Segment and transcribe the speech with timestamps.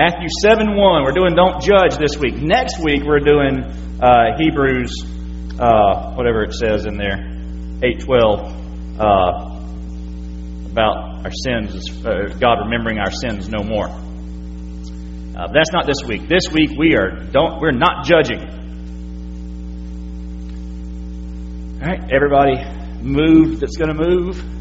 [0.00, 2.34] Matthew 7 1, we're doing Don't Judge this week.
[2.34, 3.64] Next week, we're doing
[4.00, 5.04] uh, Hebrews,
[5.60, 7.18] uh, whatever it says in there,
[7.84, 9.04] 8 12, uh,
[10.70, 13.88] about our sins, uh, God remembering our sins no more.
[13.90, 16.28] Uh, but that's not this week.
[16.28, 18.40] This week, we are don't, we're not judging.
[21.82, 22.56] All right, everybody
[23.02, 24.59] moved that's going to move.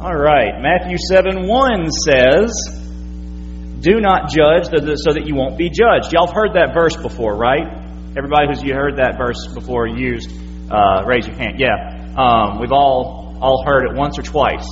[0.00, 2.54] All right, Matthew 7 1 says,
[3.80, 6.12] Do not judge so that you won't be judged.
[6.12, 7.66] Y'all have heard that verse before, right?
[8.16, 10.30] Everybody who's you heard that verse before used,
[10.70, 11.58] uh, raise your hand.
[11.58, 14.68] Yeah, um, we've all all heard it once or twice.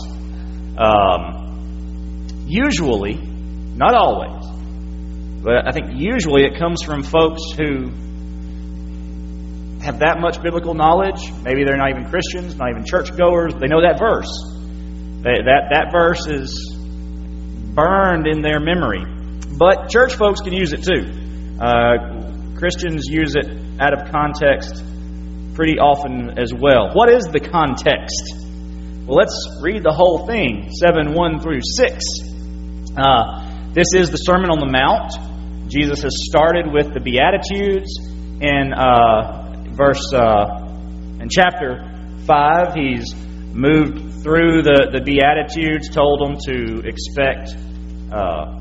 [0.79, 4.47] Um, usually, not always,
[5.43, 7.91] but I think usually it comes from folks who
[9.83, 11.33] have that much biblical knowledge.
[11.43, 13.55] Maybe they're not even Christians, not even churchgoers.
[13.55, 14.56] They know that verse.
[15.27, 16.55] That, that verse is
[17.75, 19.03] burned in their memory.
[19.59, 21.59] But church folks can use it too.
[21.59, 23.47] Uh, Christians use it
[23.81, 24.85] out of context
[25.55, 26.95] pretty often as well.
[26.95, 28.23] What is the context?
[29.05, 32.05] Well, let's read the whole thing 7 1 through 6.
[32.97, 35.71] Uh, this is the Sermon on the Mount.
[35.71, 37.99] Jesus has started with the Beatitudes.
[38.41, 41.83] In uh, verse, uh, in chapter
[42.27, 43.13] 5, he's
[43.53, 47.55] moved through the, the Beatitudes, told them to expect
[48.11, 48.59] uh,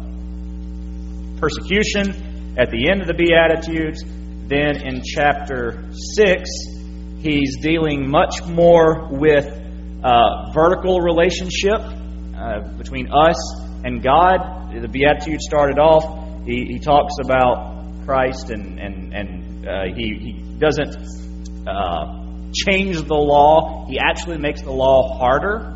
[1.42, 4.04] persecution at the end of the Beatitudes.
[4.46, 6.50] Then in chapter 6,
[7.18, 9.48] he's dealing much more with
[10.04, 13.36] uh, vertical relationship uh, between us
[13.84, 14.70] and God.
[14.72, 20.60] The Beatitudes started off, he, he talks about Christ and, and, and uh, he, he
[20.60, 20.96] doesn't
[21.68, 22.25] uh,
[22.56, 23.86] change the law.
[23.88, 25.76] He actually makes the law harder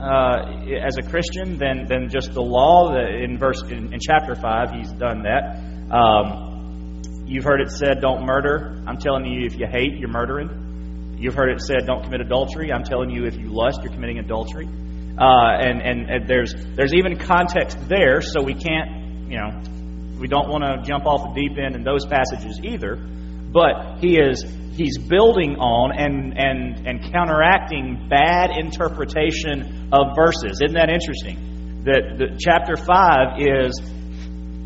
[0.00, 2.94] uh, as a Christian than, than just the law.
[2.96, 5.58] In verse in, in chapter five, he's done that.
[5.94, 11.16] Um, you've heard it said, "Don't murder." I'm telling you, if you hate, you're murdering.
[11.18, 14.18] You've heard it said, "Don't commit adultery." I'm telling you, if you lust, you're committing
[14.18, 14.66] adultery.
[14.66, 19.60] Uh, and, and, and there's there's even context there, so we can't, you know,
[20.18, 22.96] we don't want to jump off the deep end in those passages either.
[23.52, 24.44] But he is
[24.76, 30.60] he's building on and, and, and counteracting bad interpretation of verses.
[30.62, 31.84] Isn't that interesting?
[31.84, 33.80] That, chapter 5 is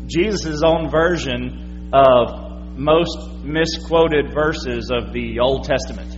[0.07, 6.13] Jesus' own version of most misquoted verses of the Old Testament.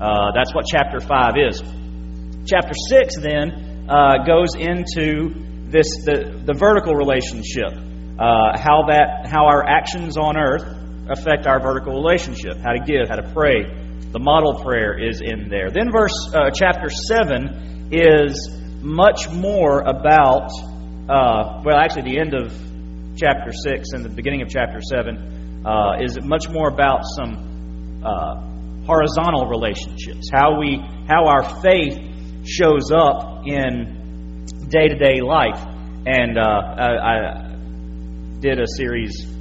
[0.00, 1.62] Uh, that's what chapter 5 is.
[2.46, 7.72] Chapter 6 then uh, goes into this the, the vertical relationship,
[8.18, 13.08] uh, how that how our actions on earth affect our vertical relationship, how to give,
[13.08, 13.64] how to pray.
[14.12, 15.70] The model prayer is in there.
[15.70, 18.50] Then verse uh, chapter 7 is
[18.80, 20.50] much more about
[21.08, 22.52] uh, well actually the end of
[23.16, 28.86] chapter 6 and the beginning of chapter 7 uh, is much more about some uh,
[28.86, 30.78] horizontal relationships how we
[31.08, 31.98] how our faith
[32.46, 35.60] shows up in day-to-day life
[36.06, 37.56] and uh, I, I
[38.40, 39.33] did a series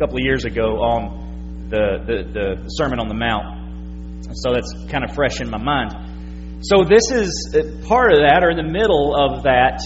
[0.00, 4.32] couple of years ago on the, the, the Sermon on the Mount.
[4.32, 6.64] So that's kind of fresh in my mind.
[6.64, 9.76] So this is uh, part of that, or in the middle of that.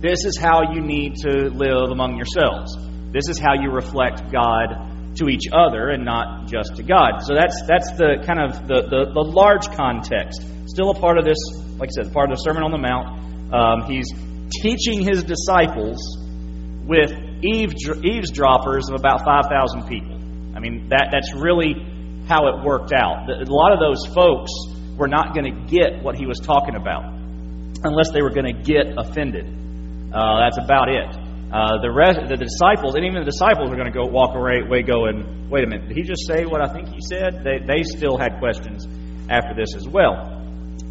[0.00, 2.72] This is how you need to live among yourselves.
[3.12, 7.20] This is how you reflect God to each other and not just to God.
[7.20, 10.40] So that's that's the kind of the, the, the large context.
[10.72, 11.36] Still a part of this,
[11.76, 13.52] like I said, part of the Sermon on the Mount.
[13.52, 14.08] Um, he's
[14.62, 16.00] teaching his disciples
[16.86, 20.16] with eavesdroppers of about 5,000 people.
[20.54, 21.74] I mean, that, that's really
[22.28, 23.28] how it worked out.
[23.28, 24.50] A lot of those folks
[24.96, 27.04] were not going to get what he was talking about
[27.82, 29.46] unless they were going to get offended.
[30.12, 31.08] Uh, that's about it.
[31.50, 34.62] Uh, the rest, the disciples, and even the disciples are going to go walk away,
[34.62, 37.42] away going, wait a minute, did he just say what I think he said?
[37.42, 38.86] They, they still had questions
[39.28, 40.38] after this as well.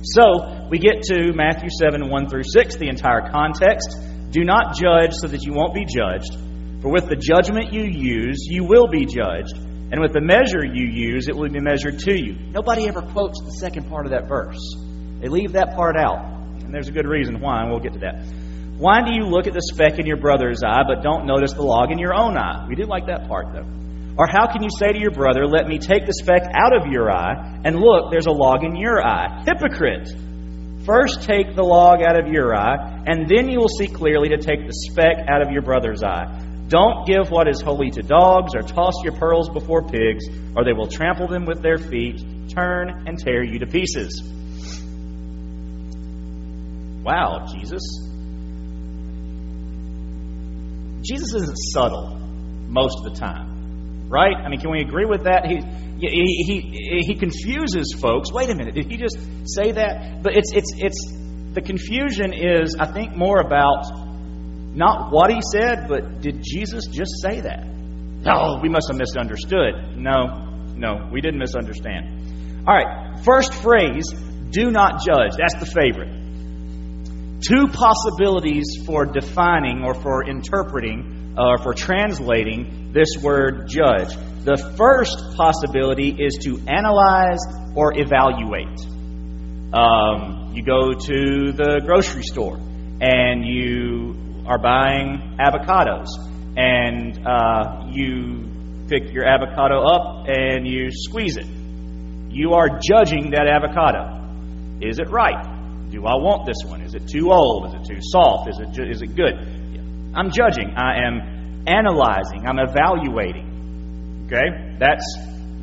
[0.03, 3.95] So we get to Matthew 7, 1 through 6, the entire context.
[4.31, 6.37] Do not judge so that you won't be judged.
[6.81, 9.57] For with the judgment you use, you will be judged.
[9.91, 12.37] And with the measure you use, it will be measured to you.
[12.53, 14.61] Nobody ever quotes the second part of that verse.
[15.19, 16.21] They leave that part out.
[16.61, 18.23] And there's a good reason why, and we'll get to that.
[18.77, 21.63] Why do you look at the speck in your brother's eye, but don't notice the
[21.63, 22.67] log in your own eye?
[22.69, 23.67] We do like that part, though.
[24.15, 26.91] Or how can you say to your brother, Let me take the speck out of
[26.91, 29.43] your eye, and look, there's a log in your eye?
[29.43, 30.07] Hypocrite!
[30.89, 34.37] First take the log out of your eye, and then you will see clearly to
[34.37, 36.25] take the speck out of your brother's eye.
[36.67, 40.25] Don't give what is holy to dogs, or toss your pearls before pigs,
[40.55, 44.19] or they will trample them with their feet, turn and tear you to pieces.
[47.03, 47.83] Wow, Jesus.
[51.03, 52.17] Jesus isn't subtle
[52.67, 53.48] most of the time,
[54.09, 54.35] right?
[54.35, 55.45] I mean, can we agree with that?
[55.45, 55.61] He,
[56.01, 58.33] he, he, he confuses folks.
[58.33, 60.23] Wait a minute, did he just say that?
[60.23, 61.13] But it's, it's, it's,
[61.53, 63.85] the confusion is, I think, more about
[64.75, 67.65] not what he said, but did Jesus just say that?
[68.27, 69.97] Oh, we must have misunderstood.
[69.97, 72.65] No, no, we didn't misunderstand.
[72.67, 74.05] All right, first phrase,
[74.49, 75.37] do not judge.
[75.37, 76.19] That's the favorite.
[77.41, 84.13] Two possibilities for defining or for interpreting or for translating this word judge.
[84.43, 87.39] The first possibility is to analyze
[87.75, 88.79] or evaluate.
[89.71, 92.57] Um, you go to the grocery store
[92.99, 96.07] and you are buying avocados,
[96.57, 101.45] and uh, you pick your avocado up and you squeeze it.
[102.31, 104.17] You are judging that avocado.
[104.81, 105.89] Is it right?
[105.91, 106.81] Do I want this one?
[106.81, 107.67] Is it too old?
[107.67, 108.49] Is it too soft?
[108.49, 109.58] Is it, is it good?
[110.19, 110.75] I'm judging.
[110.75, 112.45] I am analyzing.
[112.45, 114.25] I'm evaluating.
[114.25, 114.75] Okay?
[114.77, 115.05] That's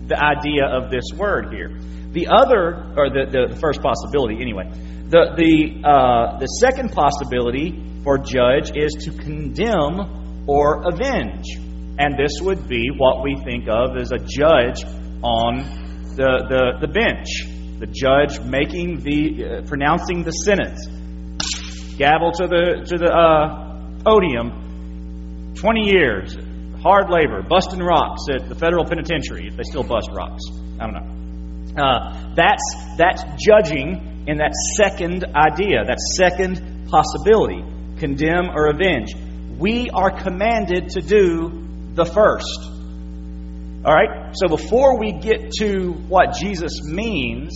[0.08, 1.76] the idea of this word here.
[2.12, 4.70] The other, or the, the first possibility anyway,
[5.10, 11.44] the, the, uh, the second possibility for judge is to condemn or avenge.
[11.98, 14.84] And this would be what we think of as a judge
[15.22, 17.28] on the, the, the bench.
[17.78, 20.86] The judge making the, uh, pronouncing the sentence.
[21.98, 23.65] Gavel to the, to the uh,
[24.06, 25.54] podium.
[25.56, 26.36] 20 years,
[26.82, 30.42] hard labor, busting rocks at the federal penitentiary, if they still bust rocks.
[30.78, 31.82] I don't know.
[31.82, 32.62] Uh, that's,
[32.96, 37.64] that's judging in that second idea, that second possibility
[37.98, 39.14] condemn or avenge.
[39.58, 41.64] We are commanded to do
[41.94, 42.60] the first.
[43.84, 44.34] All right?
[44.34, 47.52] So before we get to what Jesus means,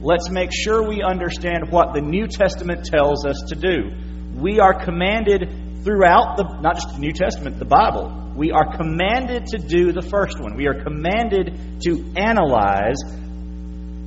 [0.00, 3.90] let's make sure we understand what the New Testament tells us to do.
[4.34, 8.32] We are commanded throughout the not just the New Testament, the Bible.
[8.36, 10.56] We are commanded to do the first one.
[10.56, 12.96] We are commanded to analyze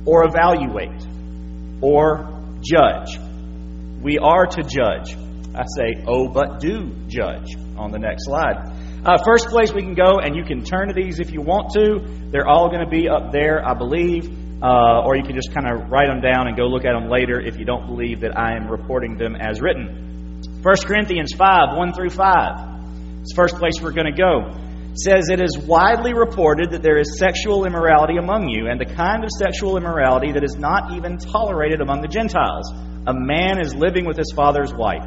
[0.06, 1.02] or evaluate
[1.80, 3.18] or judge.
[4.02, 5.16] We are to judge.
[5.54, 8.56] I say, oh, but do judge on the next slide.
[9.04, 11.72] Uh, first place we can go, and you can turn to these if you want
[11.74, 12.00] to.
[12.30, 14.28] They're all going to be up there, I believe.
[14.62, 17.10] Uh, or you can just kind of write them down and go look at them
[17.10, 20.13] later if you don't believe that I am reporting them as written.
[20.64, 23.20] 1 Corinthians 5 1 through 5.
[23.20, 24.50] It's the first place we're going to go.
[24.90, 28.92] It says, It is widely reported that there is sexual immorality among you, and the
[28.92, 32.72] kind of sexual immorality that is not even tolerated among the Gentiles.
[33.06, 35.04] A man is living with his father's wife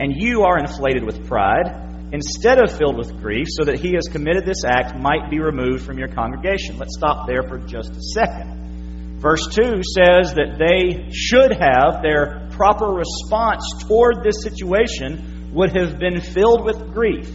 [0.00, 4.08] and you are inflated with pride, instead of filled with grief, so that he has
[4.10, 6.78] committed this act might be removed from your congregation.
[6.78, 9.20] Let's stop there for just a second.
[9.20, 15.98] Verse 2 says that they should have their proper response toward this situation would have
[15.98, 17.26] been filled with grief.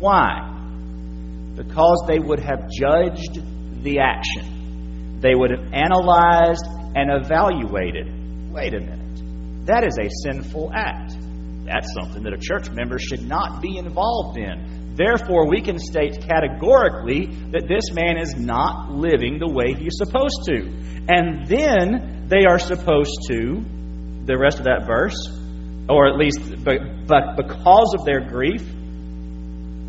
[0.00, 0.50] Why?
[1.54, 3.38] Because they would have judged
[3.84, 5.20] the action.
[5.20, 6.66] They would have analyzed
[6.96, 8.50] and evaluated.
[8.50, 9.66] Wait a minute.
[9.66, 11.12] That is a sinful act.
[11.64, 14.96] That's something that a church member should not be involved in.
[14.96, 20.42] Therefore, we can state categorically that this man is not living the way he's supposed
[20.46, 20.66] to.
[21.06, 23.64] And then they are supposed to,
[24.26, 25.16] the rest of that verse,
[25.88, 28.62] or at least but because of their grief,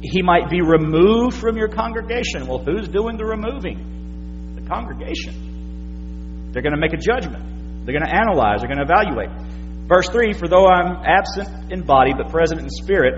[0.02, 2.48] he might be removed from your congregation.
[2.48, 4.56] Well, who's doing the removing?
[4.56, 6.52] The congregation.
[6.52, 7.86] They're going to make a judgment.
[7.86, 8.62] They're going to analyze.
[8.62, 9.30] They're going to evaluate.
[9.88, 13.16] Verse 3 For though I'm absent in body but present in spirit,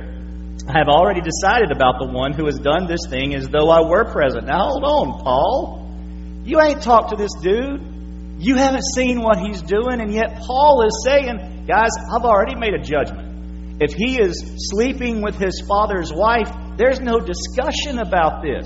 [0.68, 3.88] I have already decided about the one who has done this thing as though I
[3.88, 4.48] were present.
[4.48, 6.44] Now hold on, Paul.
[6.44, 7.97] You ain't talked to this dude.
[8.38, 12.74] You haven't seen what he's doing, and yet Paul is saying, guys, I've already made
[12.74, 13.82] a judgment.
[13.82, 18.65] If he is sleeping with his father's wife, there's no discussion about this.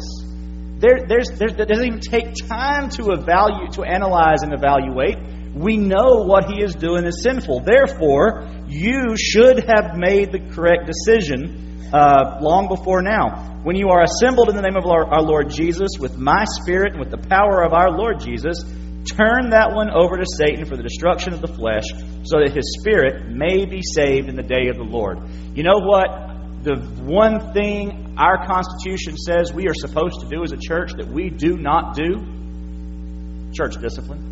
[0.79, 5.17] There, there's, there doesn't even take time to evaluate, to analyze and evaluate
[5.53, 7.61] we know what he is doing is sinful.
[7.65, 13.59] Therefore, you should have made the correct decision uh, long before now.
[13.63, 16.93] When you are assembled in the name of our, our Lord Jesus with my spirit
[16.93, 18.63] and with the power of our Lord Jesus,
[19.05, 21.85] turn that one over to Satan for the destruction of the flesh,
[22.23, 25.19] so that his spirit may be saved in the day of the Lord.
[25.55, 26.63] You know what?
[26.63, 31.07] The one thing our Constitution says we are supposed to do as a church that
[31.07, 34.29] we do not do church discipline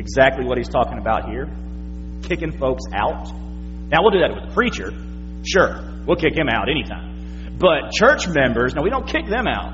[0.00, 1.46] exactly what he's talking about here
[2.22, 3.32] kicking folks out.
[3.90, 4.92] Now, we'll do that with a preacher.
[5.46, 7.56] Sure, we'll kick him out anytime.
[7.58, 9.72] But church members, no, we don't kick them out.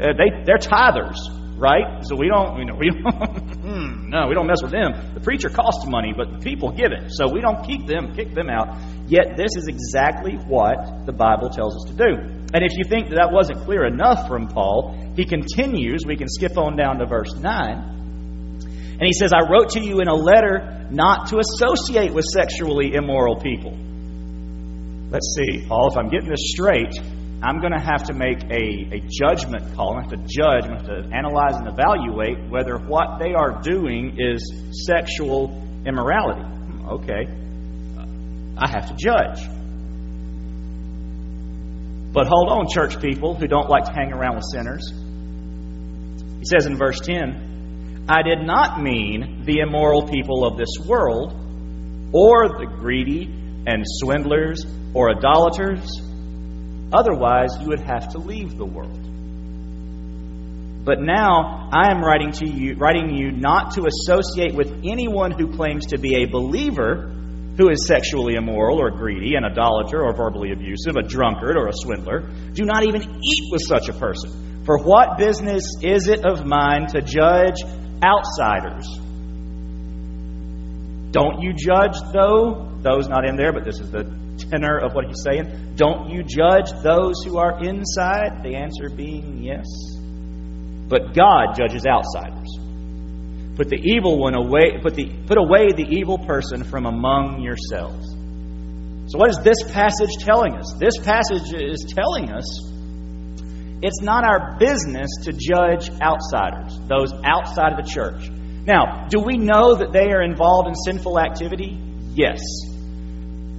[0.00, 1.18] Uh, they, they're tithers.
[1.58, 2.06] Right?
[2.06, 3.04] So we don't, you know, we don't,
[3.60, 4.08] hmm.
[4.08, 5.14] no, we don't mess with them.
[5.14, 8.32] The preacher costs money, but the people give it, so we don't keep them, kick
[8.34, 8.78] them out.
[9.06, 12.38] Yet this is exactly what the Bible tells us to do.
[12.54, 16.04] And if you think that that wasn't clear enough from Paul, he continues.
[16.06, 17.96] We can skip on down to verse nine.
[19.00, 22.94] And he says, I wrote to you in a letter not to associate with sexually
[22.94, 23.76] immoral people.
[25.10, 26.92] Let's see, Paul, if I'm getting this straight,
[27.40, 29.94] I'm going to have to make a, a judgment call.
[29.94, 34.16] To have to judge, to have to analyze and evaluate whether what they are doing
[34.18, 34.42] is
[34.86, 35.50] sexual
[35.86, 36.42] immorality.
[36.90, 37.26] Okay.
[38.58, 39.46] I have to judge.
[42.12, 44.90] But hold on, church people who don't like to hang around with sinners.
[46.40, 51.34] He says in verse 10 I did not mean the immoral people of this world,
[52.12, 53.24] or the greedy
[53.66, 54.64] and swindlers,
[54.94, 55.84] or idolaters
[56.92, 59.04] Otherwise, you would have to leave the world.
[60.84, 65.54] But now I am writing to you, writing you not to associate with anyone who
[65.54, 67.14] claims to be a believer
[67.58, 71.72] who is sexually immoral or greedy, an idolater or verbally abusive, a drunkard or a
[71.74, 72.20] swindler.
[72.52, 74.62] Do not even eat with such a person.
[74.64, 77.60] For what business is it of mine to judge
[78.02, 78.86] outsiders?
[81.10, 82.70] Don't you judge, though?
[82.80, 84.04] Those not in there, but this is the
[84.38, 85.74] tenor of what he's saying.
[85.76, 88.42] Don't you judge those who are inside?
[88.42, 89.66] The answer being yes.
[90.88, 92.48] But God judges outsiders.
[93.56, 98.06] Put the evil one away, put, the, put away the evil person from among yourselves.
[99.10, 100.74] So, what is this passage telling us?
[100.78, 102.44] This passage is telling us
[103.80, 108.28] it's not our business to judge outsiders, those outside of the church.
[108.66, 111.78] Now, do we know that they are involved in sinful activity?
[112.14, 112.40] Yes.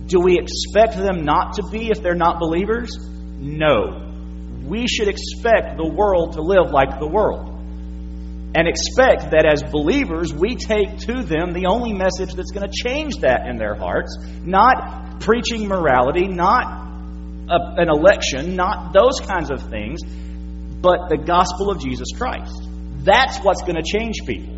[0.10, 2.98] Do we expect them not to be if they're not believers?
[2.98, 4.12] No.
[4.66, 7.48] We should expect the world to live like the world.
[8.56, 12.74] And expect that as believers, we take to them the only message that's going to
[12.76, 14.18] change that in their hearts.
[14.44, 16.64] Not preaching morality, not
[17.48, 20.02] a, an election, not those kinds of things,
[20.82, 22.64] but the gospel of Jesus Christ.
[23.04, 24.56] That's what's going to change people.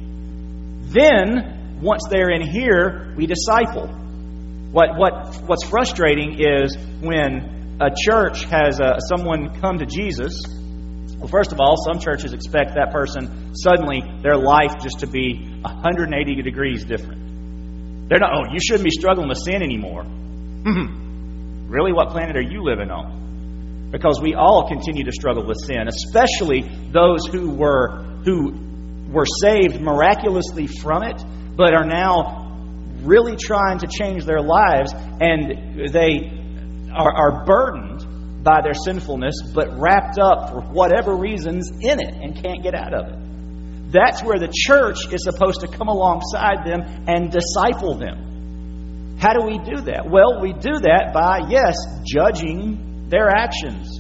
[0.94, 3.90] Then, once they're in here, we disciple.
[4.72, 10.42] What, what, what's frustrating is when a church has uh, someone come to Jesus.
[11.18, 15.60] Well, first of all, some churches expect that person suddenly their life just to be
[15.62, 18.08] 180 degrees different.
[18.08, 20.04] They're not, oh, you shouldn't be struggling with sin anymore.
[21.68, 21.92] really?
[21.92, 23.90] What planet are you living on?
[23.92, 26.62] Because we all continue to struggle with sin, especially
[26.92, 28.54] those who were who
[29.12, 31.22] were saved miraculously from it,
[31.58, 32.41] but are now
[33.02, 36.32] really trying to change their lives, and they
[36.94, 42.42] are, are burdened by their sinfulness, but wrapped up for whatever reasons in it and
[42.42, 43.92] can't get out of it.
[43.92, 49.18] That's where the church is supposed to come alongside them and disciple them.
[49.20, 50.10] How do we do that?
[50.10, 54.00] Well, we do that by, yes, judging their actions.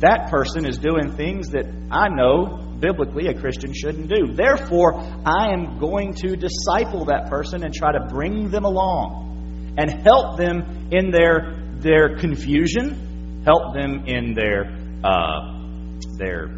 [0.00, 4.32] That person is doing things that I know biblically a Christian shouldn't do.
[4.32, 4.94] Therefore,
[5.24, 10.38] I am going to disciple that person and try to bring them along and help
[10.38, 14.64] them in their their confusion, help them in their
[15.04, 15.58] uh,
[16.18, 16.48] their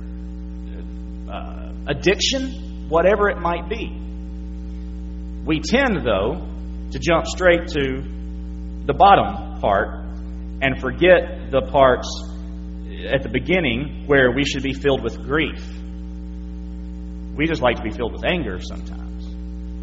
[1.31, 3.97] uh, addiction, whatever it might be.
[5.45, 6.47] We tend, though,
[6.93, 8.03] to jump straight to
[8.87, 9.89] the bottom part
[10.63, 12.09] and forget the parts
[13.11, 15.80] at the beginning where we should be filled with grief.
[17.41, 19.25] We just like to be filled with anger sometimes.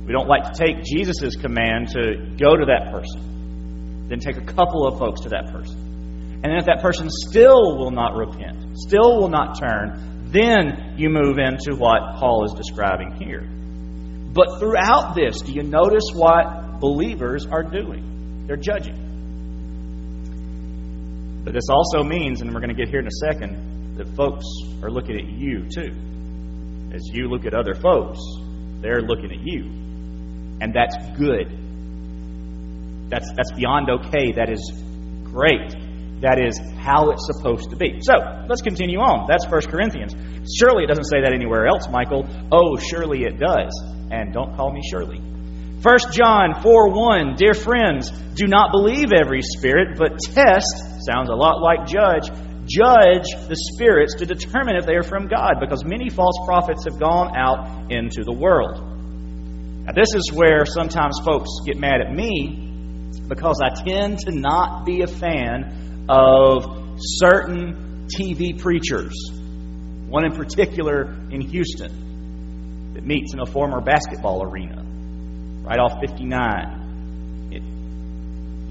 [0.06, 4.46] We don't like to take Jesus' command to go to that person, then take a
[4.46, 5.76] couple of folks to that person.
[5.76, 11.10] And then if that person still will not repent, still will not turn, then you
[11.10, 13.42] move into what Paul is describing here.
[13.42, 18.46] But throughout this, do you notice what believers are doing?
[18.46, 19.02] They're judging.
[21.44, 24.46] But this also means, and we're going to get here in a second, that folks
[24.84, 26.17] are looking at you too.
[26.94, 28.20] As you look at other folks,
[28.82, 29.64] they're looking at you.
[30.60, 31.48] And that's good.
[33.10, 34.34] That's, that's beyond okay.
[34.34, 34.72] That is
[35.24, 35.76] great.
[36.22, 38.00] That is how it's supposed to be.
[38.02, 38.14] So,
[38.50, 39.28] let's continue on.
[39.28, 40.16] That's 1 Corinthians.
[40.58, 42.26] Surely it doesn't say that anywhere else, Michael.
[42.52, 43.72] Oh, surely it does.
[44.10, 45.20] And don't call me Shirley.
[45.20, 51.36] 1 John 4 1 Dear friends, do not believe every spirit, but test, sounds a
[51.36, 52.30] lot like judge,
[52.68, 57.00] judge the spirits to determine if they are from God, because many false prophets have
[57.00, 58.78] gone out into the world.
[59.86, 62.68] Now, this is where sometimes folks get mad at me
[63.28, 69.14] because I tend to not be a fan of certain TV preachers,
[70.08, 72.94] one in particular in Houston.
[72.94, 74.84] that meets in a former basketball arena,
[75.64, 77.50] right off 59.
[77.52, 77.62] It,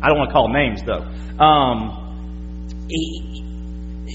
[0.03, 1.05] I don't want to call names, though.
[1.43, 2.03] Um,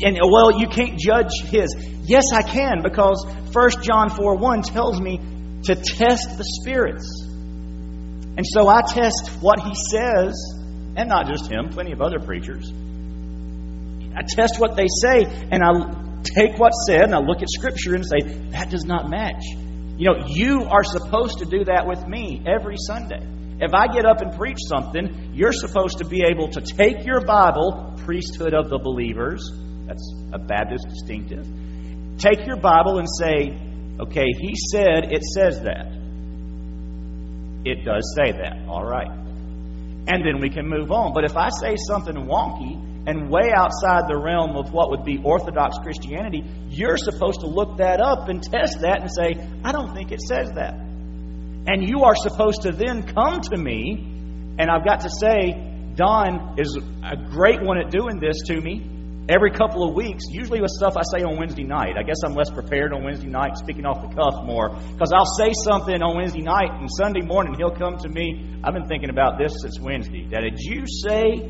[0.03, 1.75] and, well, you can't judge his.
[2.03, 5.19] Yes, I can, because 1 John 4 1 tells me
[5.63, 7.05] to test the spirits.
[8.37, 10.33] And so I test what he says,
[10.95, 12.71] and not just him, plenty of other preachers.
[14.15, 17.95] I test what they say, and I take what's said, and I look at Scripture
[17.95, 19.43] and say, that does not match.
[19.97, 23.21] You know, you are supposed to do that with me every Sunday.
[23.59, 27.21] If I get up and preach something, you're supposed to be able to take your
[27.21, 29.51] Bible, priesthood of the believers,
[29.91, 31.45] that's a Baptist distinctive,
[32.17, 33.51] take your Bible and say,
[33.99, 35.91] okay, he said it says that.
[37.65, 38.67] It does say that.
[38.69, 39.11] All right.
[40.07, 41.13] And then we can move on.
[41.13, 45.19] But if I say something wonky and way outside the realm of what would be
[45.23, 49.93] Orthodox Christianity, you're supposed to look that up and test that and say, I don't
[49.93, 50.73] think it says that.
[50.73, 53.93] And you are supposed to then come to me,
[54.57, 58.90] and I've got to say, Don is a great one at doing this to me
[59.29, 61.95] every couple of weeks, usually with stuff I say on Wednesday night.
[61.97, 65.33] I guess I'm less prepared on Wednesday night, speaking off the cuff more, because I'll
[65.37, 68.59] say something on Wednesday night, and Sunday morning he'll come to me.
[68.63, 70.27] I've been thinking about this since Wednesday.
[70.31, 71.49] That did you say?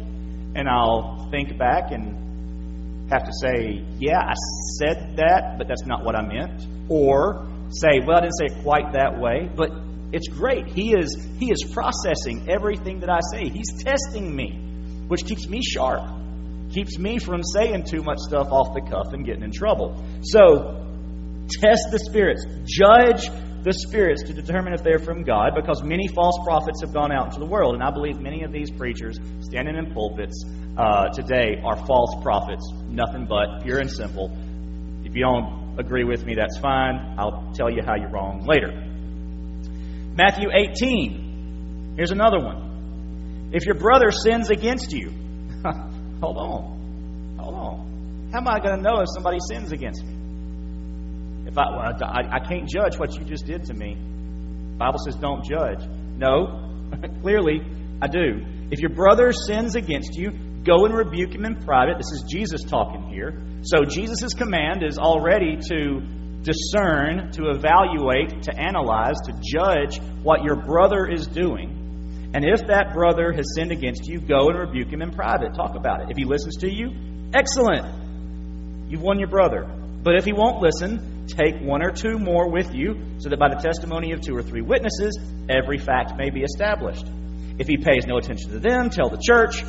[0.53, 4.33] And I'll think back and have to say, yeah, I
[4.77, 6.65] said that, but that's not what I meant.
[6.89, 9.71] Or say, well, I didn't say it quite that way, but
[10.11, 10.67] it's great.
[10.67, 13.49] He is he is processing everything that I say.
[13.49, 16.20] He's testing me, which keeps me sharp
[16.73, 20.03] keeps me from saying too much stuff off the cuff and getting in trouble.
[20.23, 20.85] So,
[21.49, 23.29] test the spirits, judge
[23.63, 27.27] the spirits to determine if they're from God, because many false prophets have gone out
[27.27, 27.75] into the world.
[27.75, 30.43] And I believe many of these preachers standing in pulpits
[30.77, 34.35] uh, today are false prophets, nothing but pure and simple.
[35.05, 37.15] If you don't agree with me, that's fine.
[37.19, 38.71] I'll tell you how you're wrong later.
[40.15, 41.93] Matthew 18.
[41.95, 43.51] Here's another one.
[43.53, 45.11] If your brother sins against you,
[46.21, 47.37] Hold on.
[47.39, 48.29] Hold on.
[48.31, 50.13] How am I going to know if somebody sins against me?
[51.47, 53.95] If I, I, I can't judge what you just did to me.
[53.95, 55.79] The Bible says don't judge.
[56.15, 56.89] No,
[57.21, 57.61] clearly
[58.01, 58.45] I do.
[58.69, 60.31] If your brother sins against you,
[60.63, 61.97] go and rebuke him in private.
[61.97, 63.41] This is Jesus talking here.
[63.63, 66.01] So Jesus' command is already to
[66.43, 71.80] discern, to evaluate, to analyze, to judge what your brother is doing
[72.33, 75.53] and if that brother has sinned against you, go and rebuke him in private.
[75.53, 76.11] Talk about it.
[76.11, 76.91] If he listens to you,
[77.33, 78.89] excellent.
[78.89, 79.65] You've won your brother.
[80.03, 83.49] But if he won't listen, take one or two more with you, so that by
[83.49, 87.05] the testimony of two or three witnesses, every fact may be established.
[87.59, 89.61] If he pays no attention to them, tell the church.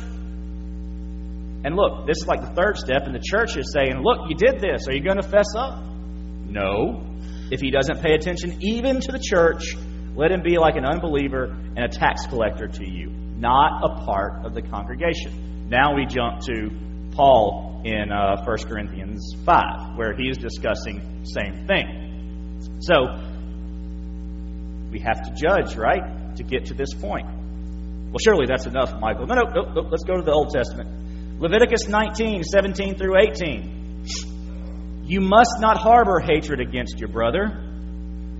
[1.65, 4.35] And look, this is like the third step, and the church is saying, Look, you
[4.35, 4.87] did this.
[4.87, 5.83] Are you going to fess up?
[5.83, 7.05] No.
[7.51, 9.75] If he doesn't pay attention even to the church,
[10.15, 14.45] let him be like an unbeliever and a tax collector to you, not a part
[14.45, 15.69] of the congregation.
[15.69, 16.69] Now we jump to
[17.15, 22.59] Paul in uh, 1 Corinthians 5, where he is discussing same thing.
[22.81, 22.93] So,
[24.91, 27.25] we have to judge, right, to get to this point.
[27.25, 29.25] Well, surely that's enough, Michael.
[29.25, 31.41] No, no, no, no let's go to the Old Testament.
[31.41, 34.05] Leviticus 19, 17 through 18.
[35.03, 37.62] You must not harbor hatred against your brother.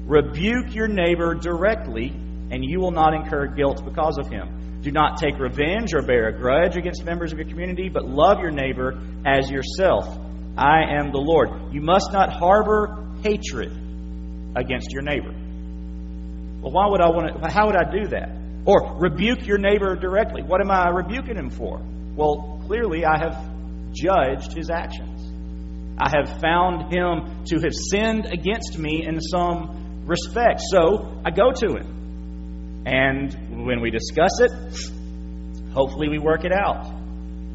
[0.05, 2.09] Rebuke your neighbor directly,
[2.51, 4.81] and you will not incur guilt because of him.
[4.81, 8.39] Do not take revenge or bear a grudge against members of your community, but love
[8.39, 10.05] your neighbor as yourself.
[10.57, 11.73] I am the Lord.
[11.73, 13.71] You must not harbor hatred
[14.55, 15.31] against your neighbor.
[16.61, 17.49] Well, why would I want to?
[17.49, 18.29] How would I do that?
[18.65, 20.43] Or rebuke your neighbor directly.
[20.43, 21.81] What am I rebuking him for?
[22.15, 25.31] Well, clearly I have judged his actions.
[25.97, 30.61] I have found him to have sinned against me in some respect.
[30.71, 32.83] So I go to him.
[32.85, 34.51] And when we discuss it,
[35.73, 36.91] hopefully we work it out.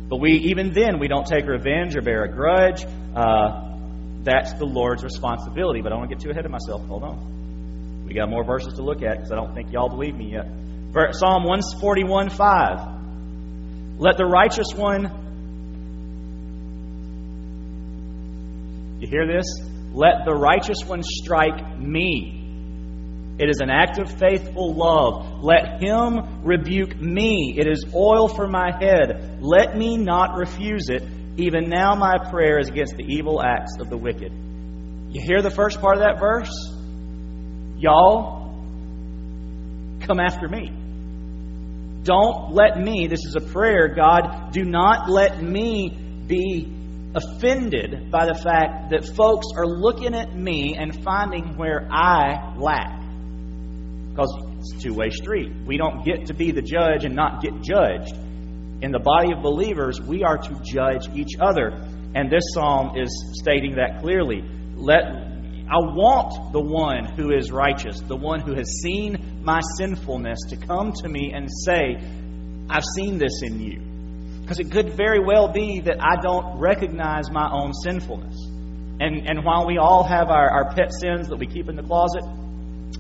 [0.08, 2.84] But we, even then, we don't take revenge or bear a grudge.
[3.14, 3.76] Uh,
[4.22, 5.82] that's the Lord's responsibility.
[5.82, 6.87] But I don't want to get too ahead of myself.
[6.87, 8.04] Hold on.
[8.06, 10.46] We got more verses to look at because I don't think y'all believe me yet.
[11.12, 13.98] Psalm 141 5.
[13.98, 15.26] Let the righteous one.
[19.00, 19.44] You hear this?
[19.92, 22.38] Let the righteous one strike me
[23.38, 25.44] it is an act of faithful love.
[25.44, 27.55] Let him rebuke me.
[27.57, 29.38] It is oil for my head.
[29.40, 31.05] Let me not refuse it.
[31.37, 34.33] Even now, my prayer is against the evil acts of the wicked.
[35.11, 36.51] You hear the first part of that verse?
[37.79, 38.53] Y'all,
[40.01, 40.72] come after me.
[42.03, 45.90] Don't let me, this is a prayer, God, do not let me
[46.27, 46.66] be
[47.14, 52.97] offended by the fact that folks are looking at me and finding where I lack.
[54.18, 55.52] Because it's a two way street.
[55.64, 58.12] We don't get to be the judge and not get judged.
[58.83, 61.68] In the body of believers, we are to judge each other.
[62.16, 64.42] And this psalm is stating that clearly.
[64.74, 65.04] Let
[65.70, 70.57] I want the one who is righteous, the one who has seen my sinfulness, to
[70.57, 71.94] come to me and say,
[72.68, 74.40] I've seen this in you.
[74.40, 78.35] Because it could very well be that I don't recognize my own sinfulness.
[78.98, 81.85] And, and while we all have our, our pet sins that we keep in the
[81.85, 82.24] closet,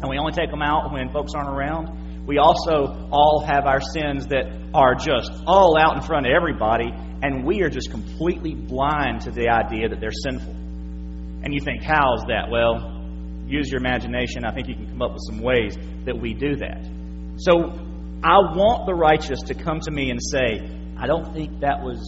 [0.00, 3.80] and we only take them out when folks aren't around, we also all have our
[3.80, 6.90] sins that are just all out in front of everybody,
[7.22, 10.52] and we are just completely blind to the idea that they're sinful.
[10.52, 12.50] And you think, how's that?
[12.50, 12.98] Well,
[13.46, 14.44] use your imagination.
[14.44, 16.84] I think you can come up with some ways that we do that.
[17.38, 17.72] So
[18.22, 20.60] I want the righteous to come to me and say,
[20.98, 22.02] I don't think that was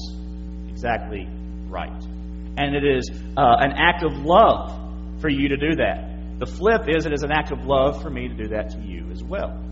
[0.68, 1.26] exactly
[1.68, 2.02] right.
[2.58, 6.09] And it is uh, an act of love for you to do that.
[6.40, 8.80] The flip is it is an act of love for me to do that to
[8.80, 9.62] you as well.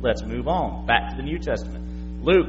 [0.00, 0.86] Let's move on.
[0.86, 2.22] Back to the New Testament.
[2.22, 2.46] Luke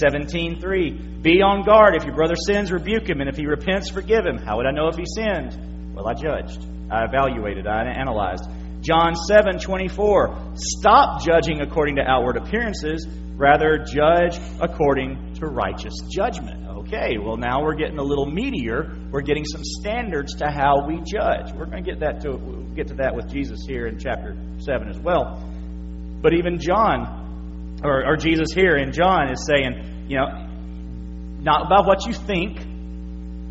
[0.00, 1.22] 17:3.
[1.22, 1.96] Be on guard.
[1.96, 4.38] If your brother sins, rebuke him, and if he repents, forgive him.
[4.38, 5.94] How would I know if he sinned?
[5.96, 6.64] Well, I judged.
[6.88, 7.66] I evaluated.
[7.66, 8.48] I analyzed.
[8.86, 10.54] John 7:24.
[10.54, 16.68] Stop judging according to outward appearances, rather judge according to righteous judgment.
[16.68, 19.10] Okay, well now we're getting a little meatier.
[19.10, 21.52] We're getting some standards to how we judge.
[21.52, 22.38] We're going to get that to
[22.76, 25.42] get to that with Jesus here in chapter 7 as well.
[26.22, 30.46] But even John or, or Jesus here in John is saying, you know,
[31.40, 32.64] not about what you think,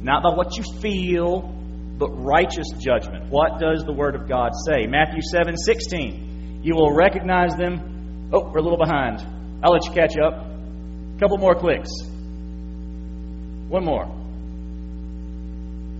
[0.01, 1.54] not about what you feel,
[1.97, 3.29] but righteous judgment.
[3.29, 4.87] What does the Word of God say?
[4.87, 6.61] Matthew 7 16.
[6.63, 8.29] You will recognize them.
[8.33, 9.19] Oh, we're a little behind.
[9.63, 10.33] I'll let you catch up.
[10.33, 11.89] A couple more clicks.
[13.69, 14.05] One more.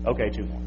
[0.08, 0.60] Okay, two more.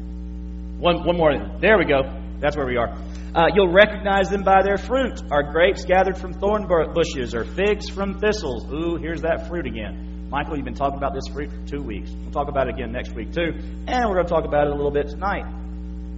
[0.79, 1.31] One, one more.
[1.59, 2.01] There we go.
[2.39, 2.93] That's where we are.
[3.35, 5.21] Uh, you'll recognize them by their fruit.
[5.31, 8.65] Are grapes gathered from thorn bushes or figs from thistles?
[8.73, 10.08] Ooh, here's that fruit again.
[10.29, 12.11] Michael, you've been talking about this for two weeks.
[12.11, 13.51] We'll talk about it again next week, too.
[13.87, 15.45] And we're going to talk about it a little bit tonight.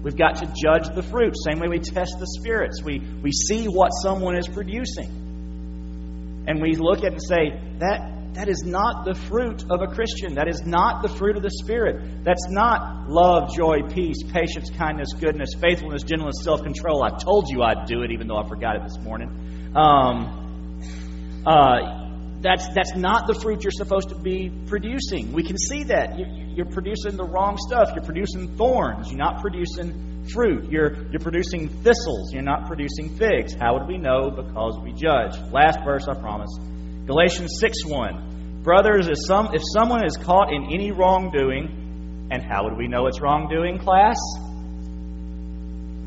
[0.04, 2.84] We've got to judge the fruit, same way we test the spirits.
[2.84, 6.44] We, we see what someone is producing.
[6.48, 9.88] And we look at it and say, that that is not the fruit of a
[9.88, 10.36] Christian.
[10.36, 12.24] That is not the fruit of the Spirit.
[12.24, 17.04] That's not love, joy, peace, patience, kindness, goodness, faithfulness, gentleness, self control.
[17.04, 19.72] I told you I'd do it, even though I forgot it this morning.
[19.76, 22.01] Um, uh,
[22.42, 25.32] that's, that's not the fruit you're supposed to be producing.
[25.32, 26.18] We can see that.
[26.18, 27.92] You're producing the wrong stuff.
[27.96, 29.10] You're producing thorns.
[29.10, 30.72] You're not producing fruit.
[30.72, 32.34] You're, you're producing thistles.
[32.34, 33.54] You're not producing figs.
[33.54, 34.32] How would we know?
[34.32, 35.38] Because we judge.
[35.52, 36.50] Last verse, I promise.
[37.06, 38.62] Galatians 6 1.
[38.64, 43.08] Brothers, if, some, if someone is caught in any wrongdoing, and how would we know
[43.08, 44.18] it's wrongdoing, class?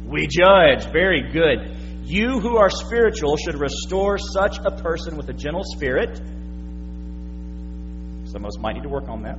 [0.07, 0.91] We judge.
[0.93, 1.84] Very good.
[2.07, 6.17] You who are spiritual should restore such a person with a gentle spirit.
[8.27, 9.39] Some of us might need to work on that.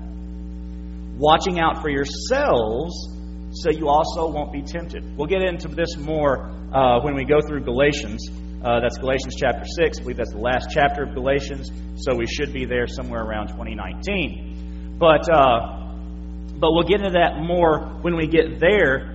[1.17, 3.15] Watching out for yourselves
[3.51, 5.15] so you also won't be tempted.
[5.15, 8.27] We'll get into this more uh, when we go through Galatians.
[8.63, 9.99] Uh, that's Galatians chapter 6.
[9.99, 13.49] I believe that's the last chapter of Galatians, so we should be there somewhere around
[13.49, 14.97] 2019.
[14.99, 15.93] But, uh,
[16.59, 19.14] but we'll get into that more when we get there.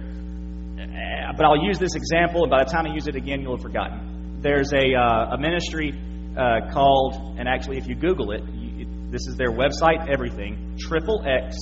[1.41, 3.63] But I'll use this example, and by the time I use it again, you'll have
[3.63, 4.41] forgotten.
[4.43, 5.99] There's a, uh, a ministry
[6.37, 11.25] uh, called, and actually, if you Google it, you, this is their website, everything, triple
[11.27, 11.57] X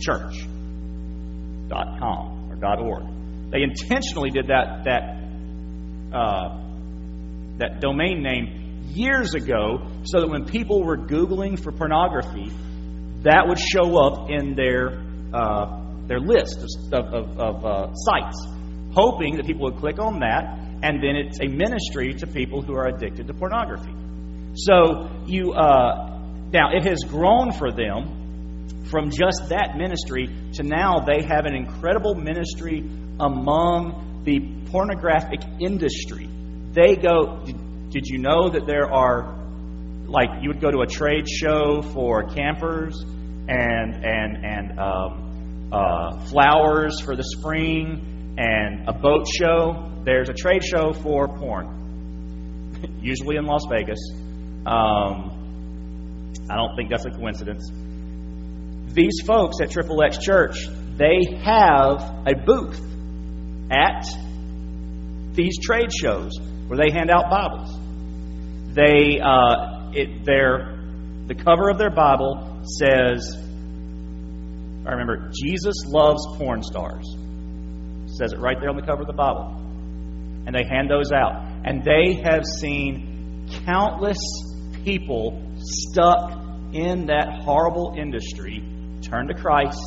[0.00, 0.34] Church
[1.68, 3.04] dot com or dot org.
[3.52, 5.02] They intentionally did that that
[6.12, 6.58] uh,
[7.58, 12.50] that domain name years ago so that when people were Googling for pornography,
[13.22, 16.58] that would show up in their, uh, their list
[16.92, 18.48] of, of, of uh, sites,
[18.94, 22.74] hoping that people would click on that, and then it's a ministry to people who
[22.74, 23.94] are addicted to pornography.
[24.54, 26.20] So you uh,
[26.52, 31.54] now it has grown for them from just that ministry to now they have an
[31.54, 32.78] incredible ministry
[33.18, 36.28] among the pornographic industry
[36.74, 37.38] they go,
[37.90, 39.32] did you know that there are,
[40.06, 46.18] like, you would go to a trade show for campers and, and, and um, uh,
[46.26, 49.90] flowers for the spring and a boat show?
[50.04, 53.98] There's a trade show for porn, usually in Las Vegas.
[54.66, 57.70] Um, I don't think that's a coincidence.
[58.92, 60.66] These folks at Triple X Church,
[60.96, 62.80] they have a booth
[63.70, 64.04] at
[65.34, 66.32] these trade shows
[66.66, 67.78] where they hand out Bibles.
[68.74, 70.78] They, uh, it, their,
[71.26, 73.36] the cover of their Bible says
[74.86, 77.06] I remember, Jesus loves porn stars.
[78.18, 79.54] Says it right there on the cover of the Bible.
[80.46, 81.34] And they hand those out.
[81.64, 84.18] And they have seen countless
[84.84, 86.32] people stuck
[86.72, 88.62] in that horrible industry
[89.02, 89.80] turn to Christ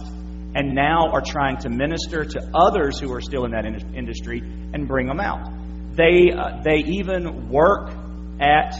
[0.56, 4.40] and now are trying to minister to others who are still in that in- industry
[4.40, 5.48] and bring them out.
[5.96, 7.92] They, uh, they even work
[8.40, 8.74] at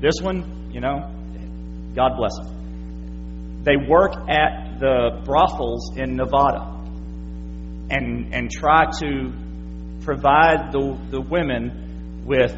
[0.00, 1.10] this one, you know,
[1.94, 3.62] God bless them.
[3.64, 6.81] They work at the brothels in Nevada
[7.90, 9.32] and, and try to
[10.02, 12.52] provide the, the women with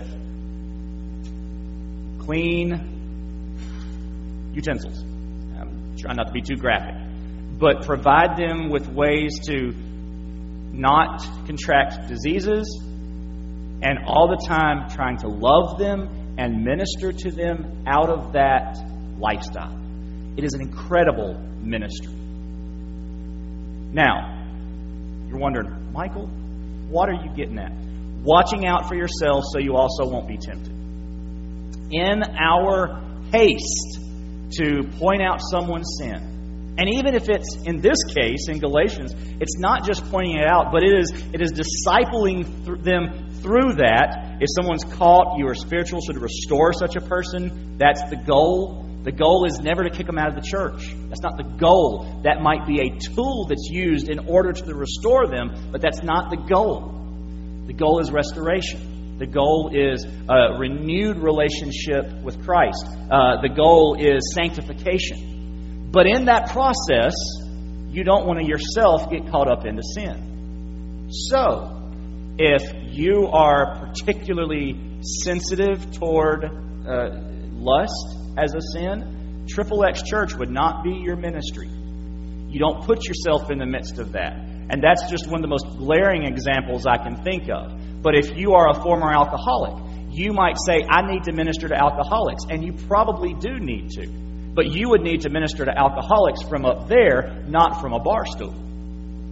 [2.24, 2.94] clean
[4.54, 5.02] utensils.
[5.02, 6.94] I'm trying not to be too graphic.
[7.58, 9.72] But provide them with ways to
[10.72, 12.80] not contract diseases
[13.82, 18.76] and all the time trying to love them and minister to them out of that
[19.18, 19.78] lifestyle.
[20.36, 22.12] It is an incredible ministry.
[23.92, 24.43] Now,
[25.34, 26.26] you're wondering, Michael,
[26.88, 27.72] what are you getting at?
[28.22, 30.72] Watching out for yourself so you also won't be tempted.
[31.90, 33.98] In our haste
[34.58, 39.58] to point out someone's sin, and even if it's in this case in Galatians, it's
[39.58, 44.38] not just pointing it out, but it is it is discipling th- them through that.
[44.40, 48.83] If someone's caught, you are spiritual, to restore such a person, that's the goal.
[49.04, 50.94] The goal is never to kick them out of the church.
[51.08, 52.22] That's not the goal.
[52.24, 56.30] That might be a tool that's used in order to restore them, but that's not
[56.30, 56.90] the goal.
[57.66, 59.18] The goal is restoration.
[59.18, 62.86] The goal is a renewed relationship with Christ.
[62.86, 65.90] Uh, the goal is sanctification.
[65.92, 67.14] But in that process,
[67.90, 71.08] you don't want to yourself get caught up into sin.
[71.10, 71.92] So,
[72.38, 72.62] if
[72.96, 77.33] you are particularly sensitive toward uh,
[77.64, 81.68] lust, as a sin, Triple X Church would not be your ministry.
[81.68, 84.36] You don't put yourself in the midst of that.
[84.70, 88.02] And that's just one of the most glaring examples I can think of.
[88.02, 91.74] But if you are a former alcoholic, you might say, I need to minister to
[91.74, 92.44] alcoholics.
[92.48, 94.06] And you probably do need to.
[94.54, 98.24] But you would need to minister to alcoholics from up there, not from a bar
[98.24, 98.52] stool,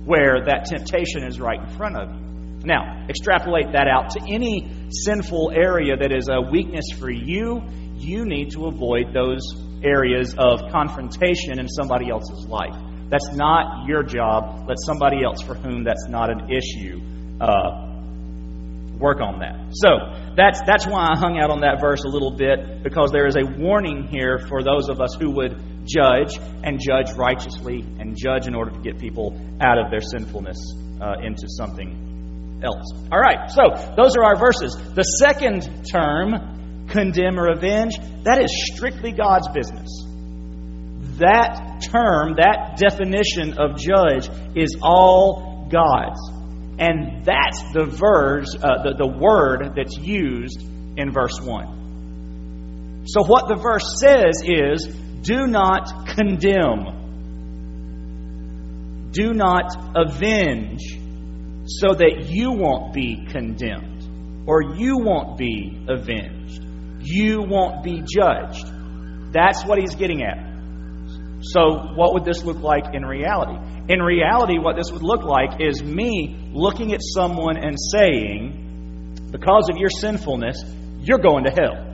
[0.04, 2.66] where that temptation is right in front of you.
[2.66, 7.62] Now, extrapolate that out to any sinful area that is a weakness for you
[8.02, 9.42] you need to avoid those
[9.84, 12.74] areas of confrontation in somebody else's life.
[13.08, 14.66] That's not your job.
[14.68, 17.00] Let somebody else for whom that's not an issue
[17.40, 17.92] uh,
[18.98, 19.74] work on that.
[19.74, 23.26] So that's that's why I hung out on that verse a little bit because there
[23.26, 28.16] is a warning here for those of us who would judge and judge righteously and
[28.16, 30.56] judge in order to get people out of their sinfulness
[31.00, 32.86] uh, into something else.
[33.10, 33.50] All right.
[33.50, 34.76] So those are our verses.
[34.94, 36.61] The second term
[36.92, 39.88] condemn, or avenge, that is strictly God's business.
[41.18, 46.20] That term, that definition of judge, is all God's.
[46.78, 50.62] And that's the verse, uh, the, the word that's used
[50.96, 53.04] in verse 1.
[53.06, 54.86] So, what the verse says is
[55.22, 57.00] do not condemn,
[59.10, 60.82] do not avenge,
[61.66, 66.62] so that you won't be condemned or you won't be avenged
[67.02, 68.66] you won't be judged.
[69.32, 70.52] That's what he's getting at.
[71.42, 73.58] So, what would this look like in reality?
[73.88, 79.68] In reality, what this would look like is me looking at someone and saying, because
[79.70, 80.62] of your sinfulness,
[81.00, 81.88] you're going to hell.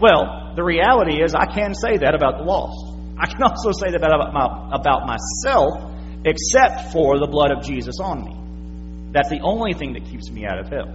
[0.00, 2.94] Well, the reality is, I can say that about the lost.
[3.18, 5.92] I can also say that about, my, about myself,
[6.24, 9.12] except for the blood of Jesus on me.
[9.12, 10.90] That's the only thing that keeps me out of hell.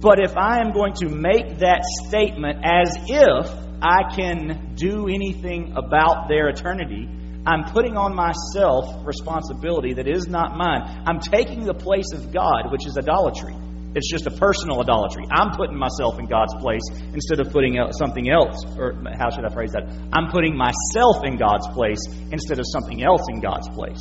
[0.00, 5.74] But if I am going to make that statement as if I can do anything
[5.76, 7.06] about their eternity,
[7.46, 11.04] I'm putting on myself responsibility that is not mine.
[11.06, 13.54] I'm taking the place of God, which is idolatry.
[13.94, 15.24] It's just a personal idolatry.
[15.30, 19.52] I'm putting myself in God's place instead of putting something else, or how should I
[19.52, 19.84] phrase that?
[20.12, 24.00] I'm putting myself in God's place instead of something else in God's place.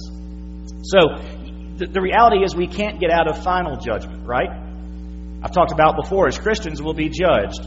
[0.83, 0.99] So
[1.75, 4.68] the, the reality is we can't get out of final judgment, right?
[5.41, 7.61] I've talked about before, as Christians, we will be judged.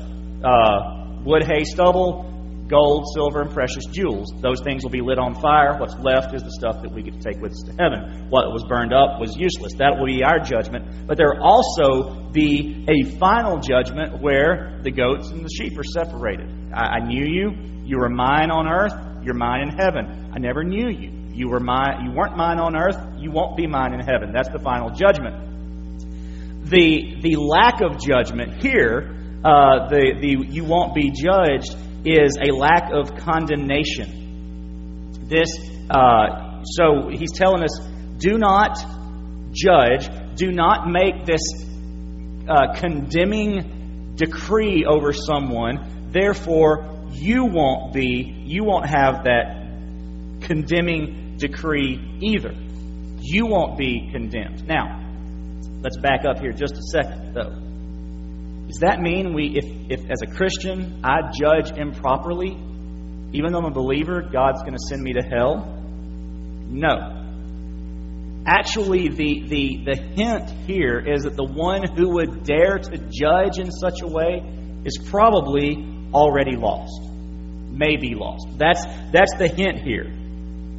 [0.44, 2.28] Uh, wood, hay, stubble,
[2.68, 4.28] gold, silver, and precious jewels.
[4.42, 5.78] Those things will be lit on fire.
[5.78, 8.28] What's left is the stuff that we get to take with us to heaven.
[8.28, 9.72] What was burned up was useless.
[9.78, 11.06] That will be our judgment.
[11.06, 15.84] But there will also be a final judgment where the goats and the sheep are
[15.84, 16.48] separated.
[16.74, 17.52] I, I knew you.
[17.84, 18.94] You were mine on earth.
[19.24, 20.32] You're mine in heaven.
[20.34, 21.32] I never knew you.
[21.32, 22.04] You were mine.
[22.04, 22.98] You weren't mine on earth.
[23.16, 24.32] You won't be mine in heaven.
[24.32, 25.51] That's the final judgment
[26.72, 32.50] the, the lack of judgment here, uh, the, the you won't be judged, is a
[32.52, 35.26] lack of condemnation.
[35.28, 35.48] This,
[35.90, 37.78] uh, so he's telling us,
[38.16, 38.78] do not
[39.52, 41.42] judge, do not make this
[42.48, 46.08] uh, condemning decree over someone.
[46.10, 49.58] Therefore, you won't be, you won't have that
[50.40, 52.54] condemning decree either.
[53.20, 54.66] You won't be condemned.
[54.66, 55.01] Now,
[55.82, 57.50] let's back up here just a second, though.
[58.68, 62.56] Does that mean we, if, if as a Christian I judge improperly,
[63.32, 65.66] even though I'm a believer, God's going to send me to hell?
[66.68, 67.18] No.
[68.46, 73.58] Actually, the, the, the hint here is that the one who would dare to judge
[73.58, 74.42] in such a way
[74.84, 75.76] is probably
[76.12, 77.00] already lost,
[77.70, 78.46] may be lost.
[78.58, 80.06] That's, that's the hint here.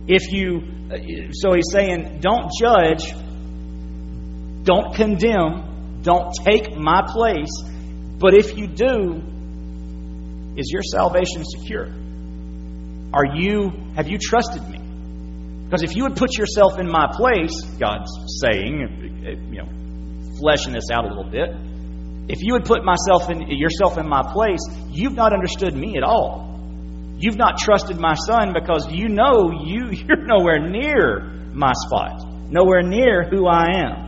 [0.07, 0.61] If you,
[0.91, 3.13] uh, so he's saying, don't judge,
[4.63, 7.51] don't condemn, don't take my place,
[8.17, 9.21] but if you do,
[10.55, 11.87] is your salvation secure?
[13.13, 14.79] Are you, have you trusted me?
[15.65, 19.67] Because if you would put yourself in my place, God's saying, you know,
[20.39, 21.49] fleshing this out a little bit,
[22.29, 26.03] if you would put myself in yourself in my place, you've not understood me at
[26.03, 26.53] all.
[27.17, 31.21] You've not trusted my son because you know you, you're nowhere near
[31.53, 34.02] my spot, nowhere near who I am.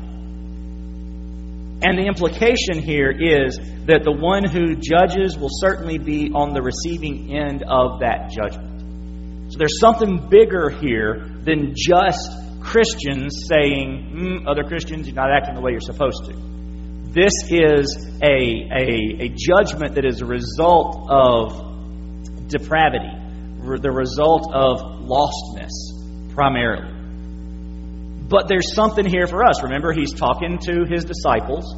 [1.81, 6.61] And the implication here is that the one who judges will certainly be on the
[6.61, 9.51] receiving end of that judgment.
[9.51, 15.53] So there's something bigger here than just Christians saying, mm, other Christians, you're not acting
[15.55, 16.33] the way you're supposed to.
[17.13, 23.11] This is a, a, a judgment that is a result of depravity,
[23.79, 26.94] the result of lostness, primarily.
[28.27, 29.61] But there's something here for us.
[29.63, 31.73] Remember, he's talking to his disciples.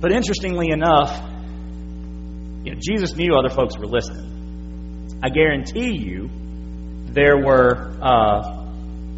[0.00, 1.10] But interestingly enough,
[2.64, 5.18] you know, Jesus knew other folks were listening.
[5.22, 6.30] I guarantee you
[7.12, 8.64] there were uh,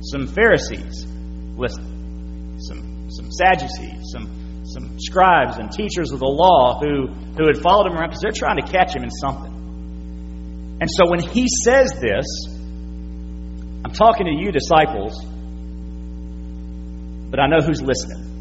[0.02, 1.06] some Pharisees
[1.56, 7.62] listening, some, some Sadducees, some some scribes and teachers of the law who, who had
[7.62, 9.52] followed him around because they're trying to catch him in something.
[10.80, 12.26] And so when he says this,
[13.94, 15.24] talking to you, disciples,
[17.30, 18.32] but I know who's listening.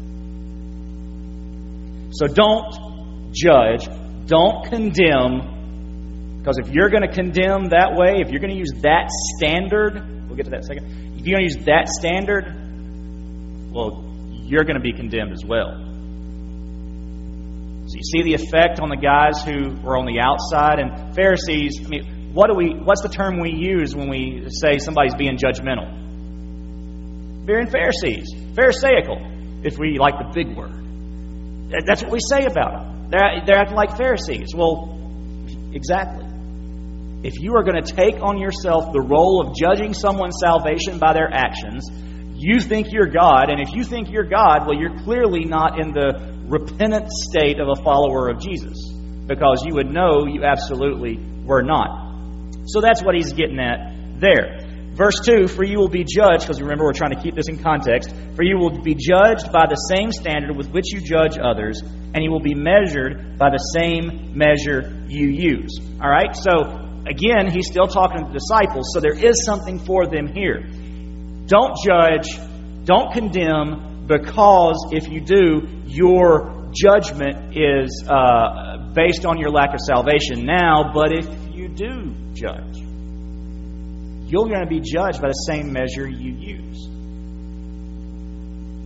[2.12, 3.88] So don't judge,
[4.26, 8.72] don't condemn, because if you're going to condemn that way, if you're going to use
[8.82, 9.94] that standard,
[10.26, 10.84] we'll get to that second.
[11.18, 12.44] If you're going to use that standard,
[13.72, 15.74] well, you're going to be condemned as well.
[17.86, 21.80] So you see the effect on the guys who were on the outside and Pharisees.
[21.84, 22.74] I mean, what do we?
[22.74, 25.86] What's the term we use when we say somebody's being judgmental?
[27.46, 30.82] Being Pharisees, Pharisaical, if we like the big word.
[31.86, 33.10] That's what we say about them.
[33.10, 34.52] They're, they're acting like Pharisees.
[34.52, 34.98] Well,
[35.72, 36.26] exactly.
[37.22, 41.12] If you are going to take on yourself the role of judging someone's salvation by
[41.12, 41.88] their actions,
[42.36, 45.92] you think you're God, and if you think you're God, well, you're clearly not in
[45.92, 48.76] the repentant state of a follower of Jesus
[49.26, 52.03] because you would know you absolutely were not.
[52.66, 54.60] So that's what he's getting at there.
[54.94, 57.58] Verse 2 For you will be judged, because remember we're trying to keep this in
[57.58, 61.82] context, for you will be judged by the same standard with which you judge others,
[61.82, 65.80] and you will be measured by the same measure you use.
[66.00, 66.34] All right?
[66.36, 66.78] So,
[67.10, 70.62] again, he's still talking to the disciples, so there is something for them here.
[71.46, 72.30] Don't judge,
[72.84, 79.80] don't condemn, because if you do, your judgment is uh, based on your lack of
[79.80, 80.92] salvation now.
[80.94, 82.76] But if you do judge,
[84.26, 86.88] you're going to be judged by the same measure you use.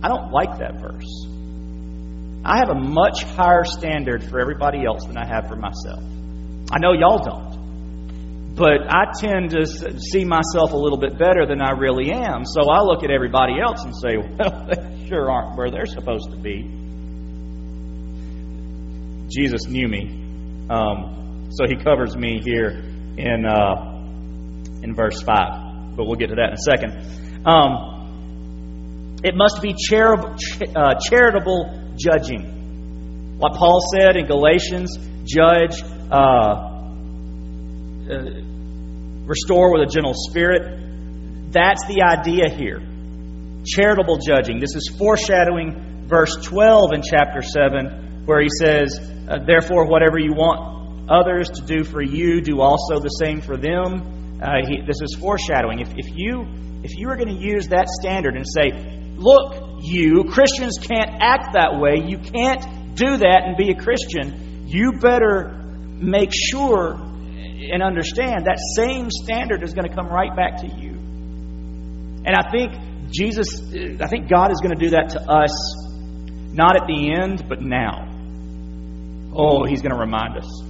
[0.03, 1.25] I don't like that verse.
[2.45, 6.03] I have a much higher standard for everybody else than I have for myself.
[6.71, 8.55] I know y'all don't.
[8.55, 12.45] But I tend to see myself a little bit better than I really am.
[12.45, 16.31] So I look at everybody else and say, well, they sure aren't where they're supposed
[16.31, 16.63] to be.
[19.31, 20.67] Jesus knew me.
[20.69, 22.88] Um, so he covers me here
[23.19, 25.95] in, uh, in verse 5.
[25.95, 27.45] But we'll get to that in a second.
[27.45, 30.35] Um, it must be charitable,
[30.75, 33.37] uh, charitable judging.
[33.37, 35.83] What Paul said in Galatians, judge.
[36.11, 36.65] Uh,
[38.09, 38.49] uh
[39.29, 41.51] restore with a gentle spirit.
[41.51, 42.81] That's the idea here.
[43.63, 44.59] Charitable judging.
[44.59, 50.33] This is foreshadowing verse 12 in chapter 7, where he says, uh, Therefore, whatever you
[50.33, 50.78] want
[51.09, 54.39] others to do for you, do also the same for them.
[54.41, 55.79] Uh, he, this is foreshadowing.
[55.79, 56.45] If, if you
[56.81, 58.71] if you are going to use that standard and say,
[59.17, 64.67] look, you Christians can't act that way, you can't do that and be a Christian,
[64.67, 65.59] you better
[65.99, 70.91] make sure and understand that same standard is going to come right back to you.
[72.25, 73.59] And I think Jesus,
[74.01, 75.51] I think God is going to do that to us,
[76.53, 78.07] not at the end, but now.
[79.35, 80.68] Oh, He's going to remind us.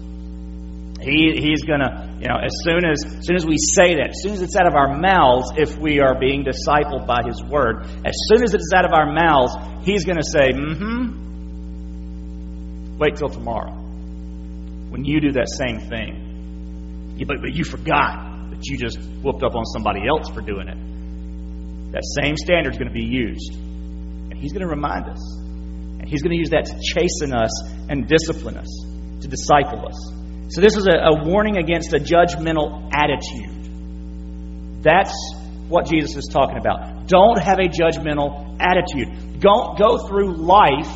[1.01, 4.09] He, he's going to, you know, as soon as, as soon as we say that,
[4.09, 7.41] as soon as it's out of our mouths, if we are being discipled by His
[7.41, 11.29] Word, as soon as it's out of our mouths, He's going to say, mm hmm,
[12.97, 13.71] wait till tomorrow.
[13.71, 19.55] When you do that same thing, but, but you forgot that you just whooped up
[19.55, 20.77] on somebody else for doing it.
[21.93, 23.53] That same standard is going to be used.
[23.53, 25.37] And He's going to remind us.
[25.37, 27.51] And He's going to use that to chasten us
[27.89, 28.67] and discipline us,
[29.21, 30.18] to disciple us.
[30.49, 34.83] So, this is a, a warning against a judgmental attitude.
[34.83, 35.13] That's
[35.67, 37.07] what Jesus is talking about.
[37.07, 39.39] Don't have a judgmental attitude.
[39.39, 40.89] Don't go through life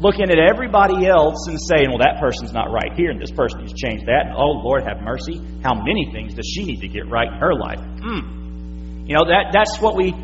[0.00, 3.60] looking at everybody else and saying, well, that person's not right here, and this person
[3.60, 5.36] needs to change that, and oh, Lord, have mercy.
[5.62, 7.80] How many things does she need to get right in her life?
[8.00, 9.04] Hmm.
[9.06, 10.14] You know, that, that's what we,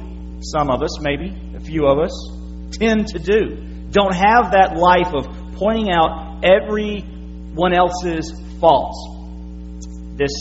[0.41, 2.15] some of us, maybe, a few of us,
[2.79, 3.91] tend to do.
[3.91, 5.27] Don't have that life of
[5.57, 7.05] pointing out every
[7.57, 8.97] one else's faults.
[10.17, 10.33] This,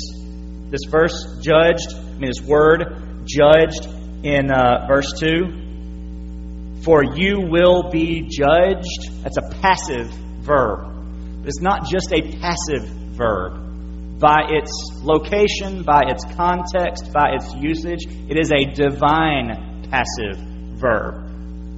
[0.70, 3.88] this verse, judged, I mean, this word, judged,
[4.26, 9.24] in uh, verse 2, for you will be judged.
[9.24, 10.10] That's a passive
[10.42, 11.42] verb.
[11.42, 14.20] But it's not just a passive verb.
[14.20, 14.72] By its
[15.04, 20.38] location, by its context, by its usage, it is a divine passive
[20.80, 21.25] verb.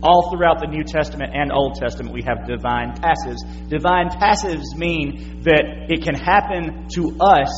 [0.03, 3.41] All throughout the New Testament and Old Testament, we have divine passives.
[3.67, 7.51] Divine passives mean that it can happen to us,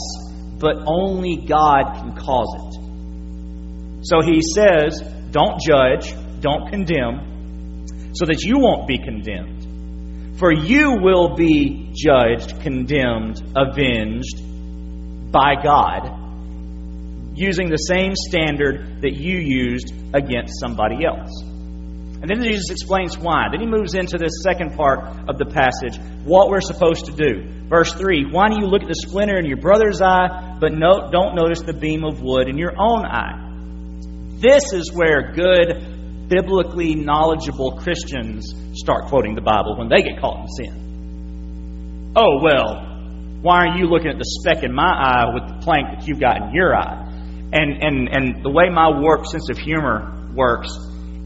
[0.58, 4.06] but only God can cause it.
[4.06, 10.38] So he says, don't judge, don't condemn, so that you won't be condemned.
[10.40, 14.42] For you will be judged, condemned, avenged
[15.32, 16.08] by God,
[17.36, 21.49] using the same standard that you used against somebody else.
[22.22, 23.48] And then Jesus explains why.
[23.52, 25.00] Then he moves into this second part
[25.30, 27.48] of the passage, what we're supposed to do.
[27.70, 31.10] Verse 3 Why do you look at the splinter in your brother's eye, but no,
[31.12, 33.48] don't notice the beam of wood in your own eye?
[34.42, 40.42] This is where good, biblically knowledgeable Christians start quoting the Bible when they get caught
[40.42, 42.14] in sin.
[42.16, 42.90] Oh, well,
[43.42, 46.20] why are you looking at the speck in my eye with the plank that you've
[46.20, 47.06] got in your eye?
[47.54, 50.70] And, and, and the way my warped sense of humor works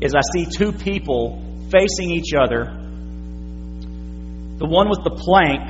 [0.01, 2.65] is I see two people facing each other.
[4.57, 5.61] The one with the plank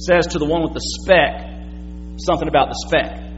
[0.00, 1.48] says to the one with the speck
[2.18, 3.28] something about the speck.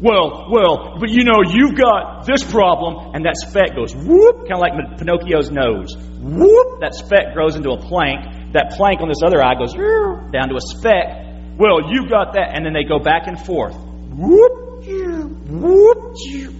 [0.00, 4.56] Well, well, but you know, you've got this problem, and that speck goes whoop, kind
[4.56, 5.92] of like Pinocchio's nose.
[5.92, 8.52] Whoop, that speck grows into a plank.
[8.54, 11.20] That plank on this other eye goes down to a speck.
[11.60, 13.76] Well, you've got that, and then they go back and forth.
[13.76, 14.69] Whoop,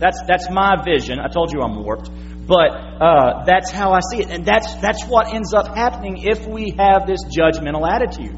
[0.01, 1.21] that's, that's my vision.
[1.21, 2.11] I told you I'm warped.
[2.47, 4.31] But uh, that's how I see it.
[4.31, 8.35] And that's, that's what ends up happening if we have this judgmental attitude.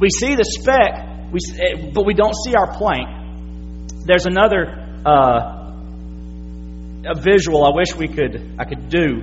[0.00, 3.08] We see the speck, we, eh, but we don't see our plank.
[4.06, 4.66] There's another
[5.04, 5.64] uh,
[7.06, 9.22] a visual I wish we could I could do,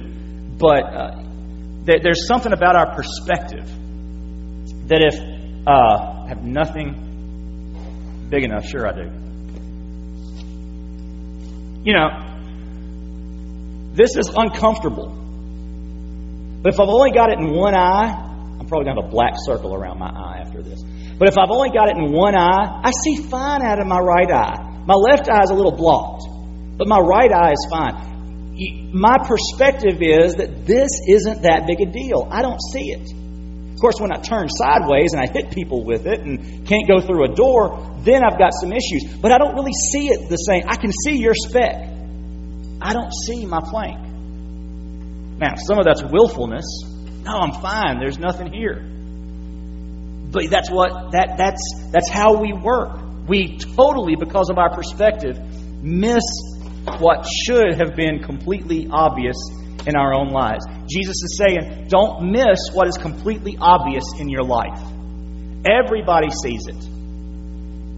[0.58, 1.24] but uh,
[1.86, 3.68] there's something about our perspective
[4.88, 5.16] that if
[5.68, 9.21] uh, I have nothing big enough, sure I do
[11.84, 12.10] you know,
[13.94, 15.10] this is uncomfortable.
[16.62, 18.14] But if I've only got it in one eye,
[18.60, 20.82] I'm probably going to have a black circle around my eye after this.
[21.18, 24.00] But if I've only got it in one eye, I see fine out of my
[24.00, 24.84] right eye.
[24.86, 26.24] My left eye is a little blocked,
[26.78, 28.12] but my right eye is fine.
[28.94, 32.28] My perspective is that this isn't that big a deal.
[32.30, 33.21] I don't see it.
[33.82, 37.26] Course, when I turn sideways and I hit people with it and can't go through
[37.26, 39.18] a door, then I've got some issues.
[39.20, 40.64] But I don't really see it the same.
[40.68, 41.90] I can see your speck.
[42.80, 44.00] I don't see my plank.
[45.40, 46.66] Now, some of that's willfulness.
[47.24, 48.00] No, I'm fine.
[48.00, 48.88] There's nothing here.
[50.32, 53.00] But that's what that that's that's how we work.
[53.28, 55.40] We totally, because of our perspective,
[55.84, 56.24] miss
[57.00, 59.38] what should have been completely obvious
[59.86, 60.66] in our own lives.
[60.90, 64.80] Jesus is saying, don't miss what is completely obvious in your life.
[65.66, 66.88] Everybody sees it.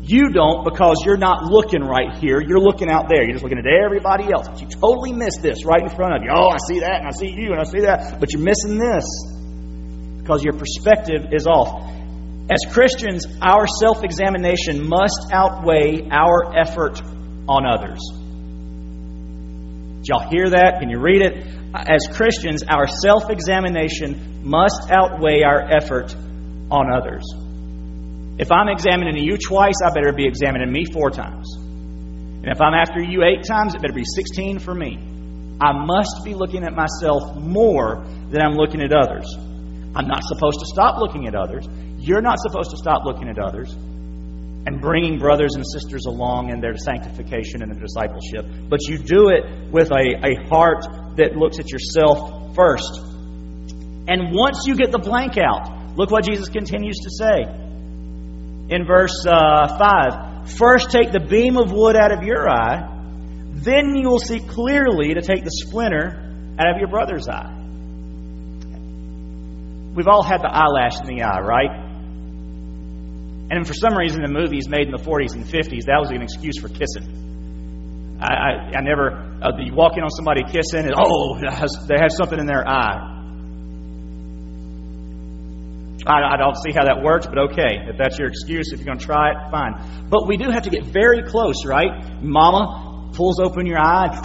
[0.05, 2.41] You don't because you're not looking right here.
[2.41, 3.23] You're looking out there.
[3.23, 4.49] You're just looking at everybody else.
[4.49, 6.29] But you totally miss this right in front of you.
[6.35, 8.19] Oh, I see that, and I see you, and I see that.
[8.19, 9.05] But you're missing this
[10.19, 11.89] because your perspective is off.
[12.51, 17.01] As Christians, our self examination must outweigh our effort
[17.47, 18.01] on others.
[20.03, 20.81] Did y'all hear that?
[20.81, 21.47] Can you read it?
[21.73, 26.13] As Christians, our self examination must outweigh our effort
[26.69, 27.23] on others.
[28.37, 31.55] If I'm examining you twice, I better be examining me four times.
[31.55, 34.99] And if I'm after you eight times, it better be 16 for me.
[35.61, 39.33] I must be looking at myself more than I'm looking at others.
[39.95, 41.65] I'm not supposed to stop looking at others.
[41.97, 43.73] You're not supposed to stop looking at others
[44.65, 48.45] and bringing brothers and sisters along in their sanctification and their discipleship.
[48.69, 50.85] But you do it with a, a heart
[51.17, 52.99] that looks at yourself first.
[54.07, 57.43] And once you get the blank out, look what Jesus continues to say
[58.69, 62.89] in verse uh, 5 First take the beam of wood out of your eye,
[63.53, 66.19] then you will see clearly to take the splinter
[66.59, 67.59] out of your brother's eye.
[69.95, 71.92] We've all had the eyelash in the eye, right?
[73.49, 76.21] And for some reason, the movies made in the 40s and 50s, that was an
[76.21, 78.17] excuse for kissing.
[78.21, 82.11] I, I, I never, uh, you walk in on somebody kissing, and oh, they have
[82.11, 83.13] something in their eye.
[86.05, 87.79] I, I don't see how that works, but okay.
[87.87, 90.07] If that's your excuse, if you're going to try it, fine.
[90.09, 92.21] But we do have to get very close, right?
[92.21, 94.19] Mama pulls open your eye,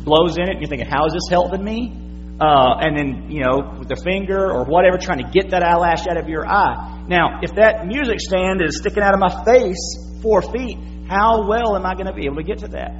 [0.04, 1.96] blows in it, and you're thinking, how is this helping me?
[2.40, 6.06] Uh, and then, you know, with the finger or whatever, trying to get that eyelash
[6.06, 6.99] out of your eye.
[7.10, 11.74] Now, if that music stand is sticking out of my face four feet, how well
[11.74, 12.94] am I going to be able to get to that?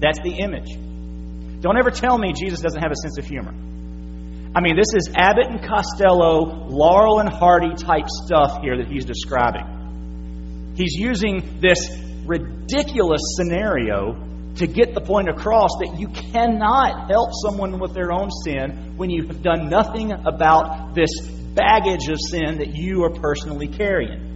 [0.00, 0.68] That's the image.
[1.62, 3.54] Don't ever tell me Jesus doesn't have a sense of humor.
[4.54, 9.06] I mean, this is Abbott and Costello, Laurel and Hardy type stuff here that he's
[9.06, 10.74] describing.
[10.76, 11.88] He's using this
[12.26, 14.12] ridiculous scenario
[14.56, 19.08] to get the point across that you cannot help someone with their own sin when
[19.08, 21.10] you have done nothing about this
[21.58, 24.28] baggage of sin that you are personally carrying.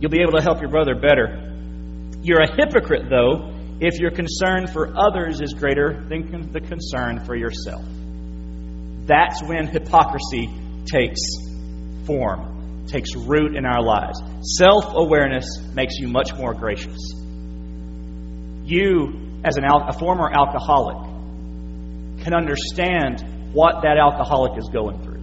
[0.00, 1.40] You'll be able to help your brother better.
[2.22, 3.50] You're a hypocrite, though,
[3.80, 7.84] if your concern for others is greater than the concern for yourself.
[9.06, 10.48] That's when hypocrisy
[10.84, 11.20] takes
[12.06, 14.20] form, takes root in our lives.
[14.58, 16.98] Self awareness makes you much more gracious.
[18.64, 20.98] You, as al- a former alcoholic,
[22.22, 25.13] can understand what that alcoholic is going through.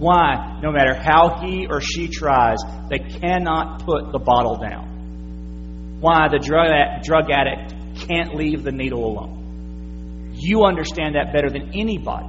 [0.00, 2.56] Why, no matter how he or she tries,
[2.88, 5.98] they cannot put the bottle down.
[6.00, 10.32] Why the drug, addict can't leave the needle alone.
[10.36, 12.28] You understand that better than anybody.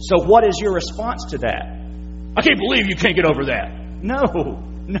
[0.00, 1.66] So, what is your response to that?
[2.36, 3.70] I can't believe you can't get over that.
[4.02, 4.24] No,
[4.88, 5.00] no.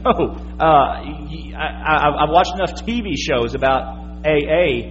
[0.60, 4.86] Uh, I, have watched enough TV shows about AA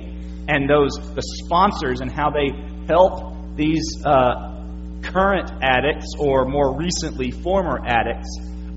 [0.50, 2.50] and those the sponsors and how they
[2.90, 4.51] help these uh,
[5.12, 8.30] current addicts or more recently former addicts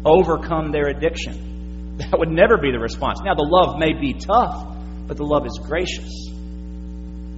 [0.04, 1.52] overcome their addiction.
[1.94, 3.20] That would never be the response.
[3.24, 4.66] Now, the love may be tough,
[5.06, 6.10] but the love is gracious.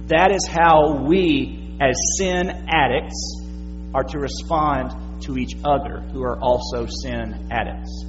[0.07, 3.45] That is how we, as sin addicts,
[3.93, 8.03] are to respond to each other who are also sin addicts.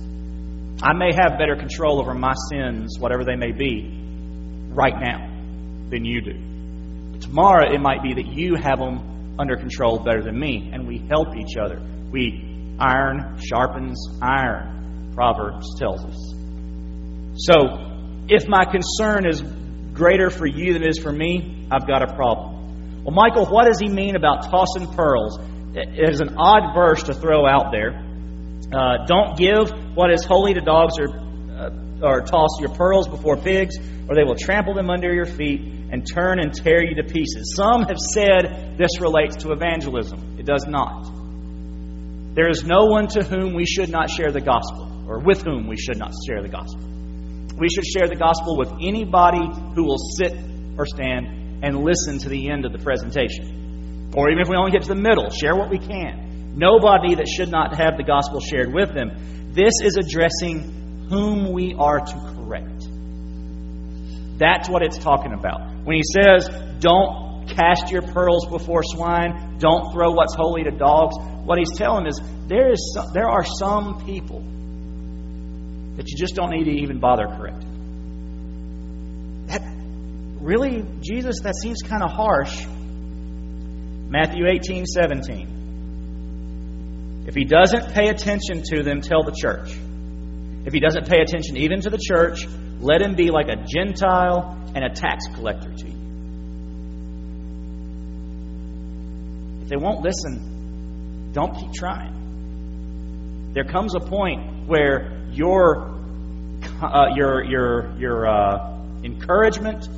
[0.80, 3.90] I may have better control over my sins, whatever they may be,
[4.70, 5.26] right now
[5.90, 7.18] than you do.
[7.20, 10.98] Tomorrow, it might be that you have them under control better than me, and we
[11.08, 11.80] help each other.
[12.10, 16.34] We iron sharpens iron, Proverbs tells us.
[17.36, 19.42] So, if my concern is
[19.92, 23.04] greater for you than it is for me, I've got a problem.
[23.04, 25.38] Well, Michael, what does he mean about tossing pearls?
[25.74, 28.04] It is an odd verse to throw out there.
[28.72, 31.06] Uh, don't give what is holy to dogs or,
[32.02, 33.76] or toss your pearls before pigs,
[34.08, 37.54] or they will trample them under your feet and turn and tear you to pieces.
[37.56, 40.36] Some have said this relates to evangelism.
[40.38, 41.10] It does not.
[42.34, 45.66] There is no one to whom we should not share the gospel, or with whom
[45.66, 46.84] we should not share the gospel.
[47.58, 49.44] We should share the gospel with anybody
[49.74, 50.32] who will sit
[50.78, 54.12] or stand and listen to the end of the presentation.
[54.14, 56.54] Or even if we only get to the middle, share what we can.
[56.56, 59.52] Nobody that should not have the gospel shared with them.
[59.52, 62.88] This is addressing whom we are to correct.
[64.38, 65.84] That's what it's talking about.
[65.84, 66.48] When he says,
[66.80, 72.06] don't cast your pearls before swine, don't throw what's holy to dogs, what he's telling
[72.06, 74.40] is there, is some, there are some people
[75.96, 77.68] that you just don't need to even bother correcting.
[79.46, 79.62] That,
[80.40, 82.66] really, Jesus, that seems kind of harsh.
[84.10, 87.24] Matthew 18, 17.
[87.26, 89.70] If he doesn't pay attention to them, tell the church.
[90.68, 92.46] If he doesn't pay attention even to the church,
[92.78, 95.94] let him be like a Gentile and a tax collector to you.
[99.62, 103.52] If they won't listen, don't keep trying.
[103.54, 105.88] There comes a point where your
[106.82, 109.88] uh, your your your uh, encouragement,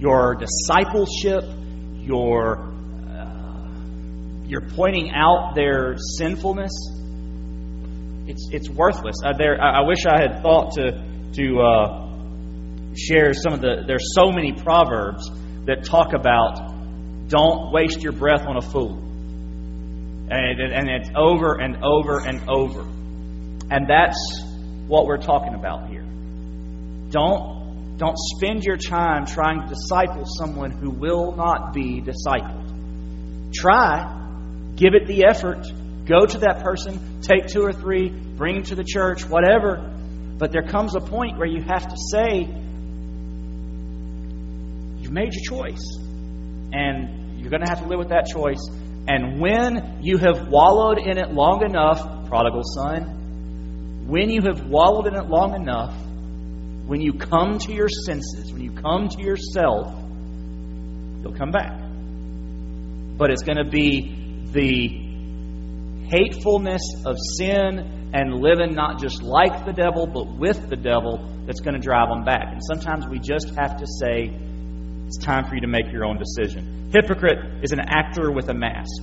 [0.00, 1.44] your discipleship,
[1.94, 2.58] your
[3.08, 6.72] uh, you're pointing out their sinfulness
[8.28, 9.16] it's it's worthless.
[9.24, 10.92] Uh, there, I, I, wish I had thought to
[11.34, 13.84] to uh, share some of the.
[13.86, 15.30] There's so many proverbs
[15.64, 18.98] that talk about don't waste your breath on a fool,
[20.30, 22.82] and and it's over and over and over,
[23.70, 24.42] and that's
[24.86, 26.04] what we're talking about here.
[27.10, 33.52] Don't don't spend your time trying to disciple someone who will not be discipled.
[33.54, 34.14] Try,
[34.76, 35.66] give it the effort,
[36.08, 39.94] go to that person, take two or three, bring them to the church, whatever.
[40.38, 42.48] But there comes a point where you have to say,
[45.00, 45.98] You've made your choice.
[46.72, 48.60] And you're going to have to live with that choice.
[49.08, 55.06] And when you have wallowed in it long enough, prodigal son, when you have wallowed
[55.06, 55.94] in it long enough,
[56.86, 59.94] when you come to your senses, when you come to yourself,
[61.22, 61.78] you'll come back.
[63.16, 64.14] But it's going to be
[64.52, 65.07] the
[66.10, 71.60] hatefulness of sin and living not just like the devil, but with the devil that's
[71.60, 72.52] going to drive them back.
[72.52, 74.30] And sometimes we just have to say,
[75.06, 76.90] it's time for you to make your own decision.
[76.92, 79.02] Hypocrite is an actor with a mask.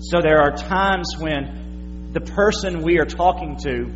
[0.00, 3.90] So there are times when the person we are talking to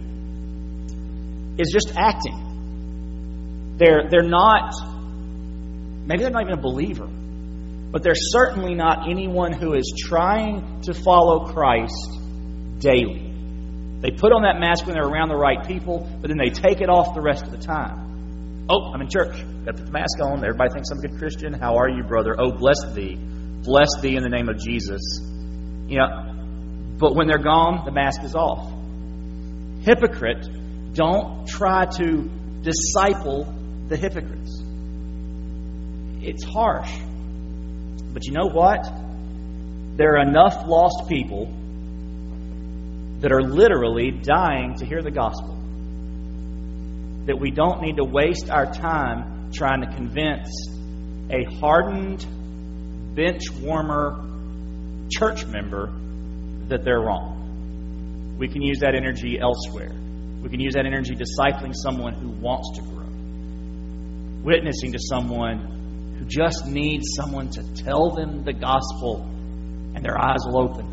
[1.61, 3.75] is just acting.
[3.79, 4.72] They're, they're not,
[6.07, 7.09] maybe they're not even a believer,
[7.95, 12.19] but they're certainly not anyone who is trying to follow Christ
[12.81, 13.33] daily.
[14.01, 16.81] They put on that mask when they're around the right people, but then they take
[16.81, 18.67] it off the rest of the time.
[18.69, 19.37] Oh, I'm in church.
[19.65, 20.45] Got the mask on.
[20.45, 21.53] Everybody thinks I'm a good Christian.
[21.53, 22.35] How are you, brother?
[22.37, 23.15] Oh, bless thee.
[23.15, 25.01] Bless thee in the name of Jesus.
[25.87, 28.73] You know, but when they're gone, the mask is off.
[29.85, 30.49] Hypocrite,
[30.95, 32.29] don't try to
[32.61, 33.45] disciple
[33.87, 34.61] the hypocrites.
[36.23, 36.91] It's harsh.
[38.15, 38.83] But you know what?
[39.97, 41.47] There are enough lost people
[43.21, 45.55] that are literally dying to hear the gospel
[47.27, 50.49] that we don't need to waste our time trying to convince
[51.31, 52.25] a hardened,
[53.15, 54.25] bench warmer
[55.11, 55.93] church member
[56.69, 58.37] that they're wrong.
[58.39, 59.93] We can use that energy elsewhere.
[60.43, 62.95] We can use that energy discipling someone who wants to grow
[64.45, 65.84] witnessing to someone
[66.19, 69.23] who just needs someone to tell them the gospel,
[69.95, 70.87] and their eyes will open,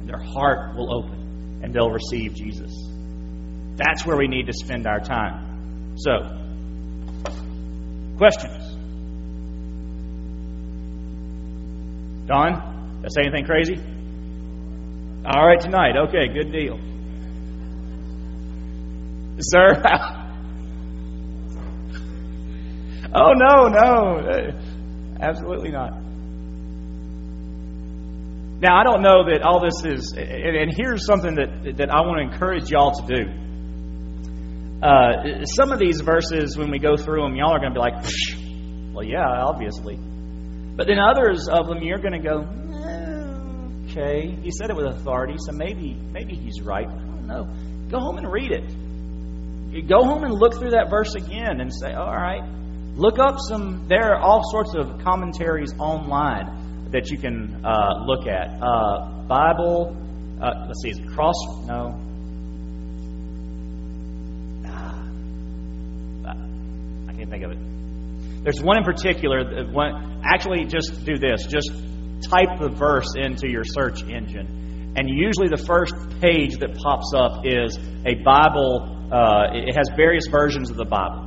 [0.00, 2.72] and their heart will open, and they'll receive Jesus.
[3.76, 5.96] That's where we need to spend our time.
[5.96, 6.12] So,
[8.16, 8.76] questions?
[12.26, 13.76] Don, did I say anything crazy?
[15.24, 15.96] All right, tonight.
[16.08, 16.78] Okay, good deal.
[19.40, 20.22] Sir?
[23.18, 24.18] Oh, no, no.
[24.28, 24.52] Uh,
[25.20, 26.02] absolutely not.
[28.60, 32.18] Now, I don't know that all this is, and here's something that, that I want
[32.18, 33.30] to encourage y'all to do.
[34.82, 37.80] Uh, some of these verses, when we go through them, y'all are going to be
[37.80, 38.04] like,
[38.94, 39.96] well, yeah, obviously.
[39.96, 42.46] But then others of them, you're going to go,
[43.90, 46.86] okay, he said it with authority, so maybe, maybe he's right.
[46.86, 47.44] I don't know.
[47.90, 49.86] Go home and read it.
[49.88, 52.42] Go home and look through that verse again and say, all right,
[52.96, 58.26] Look up some, there are all sorts of commentaries online that you can uh, look
[58.26, 58.56] at.
[58.62, 59.94] Uh, Bible,
[60.40, 61.34] uh, let's see, is it Cross?
[61.66, 62.00] No.
[64.66, 65.04] Ah,
[67.06, 67.58] I can't think of it.
[68.44, 71.44] There's one in particular, one, actually, just do this.
[71.46, 71.70] Just
[72.30, 74.94] type the verse into your search engine.
[74.96, 77.76] And usually the first page that pops up is
[78.06, 81.25] a Bible, uh, it has various versions of the Bible.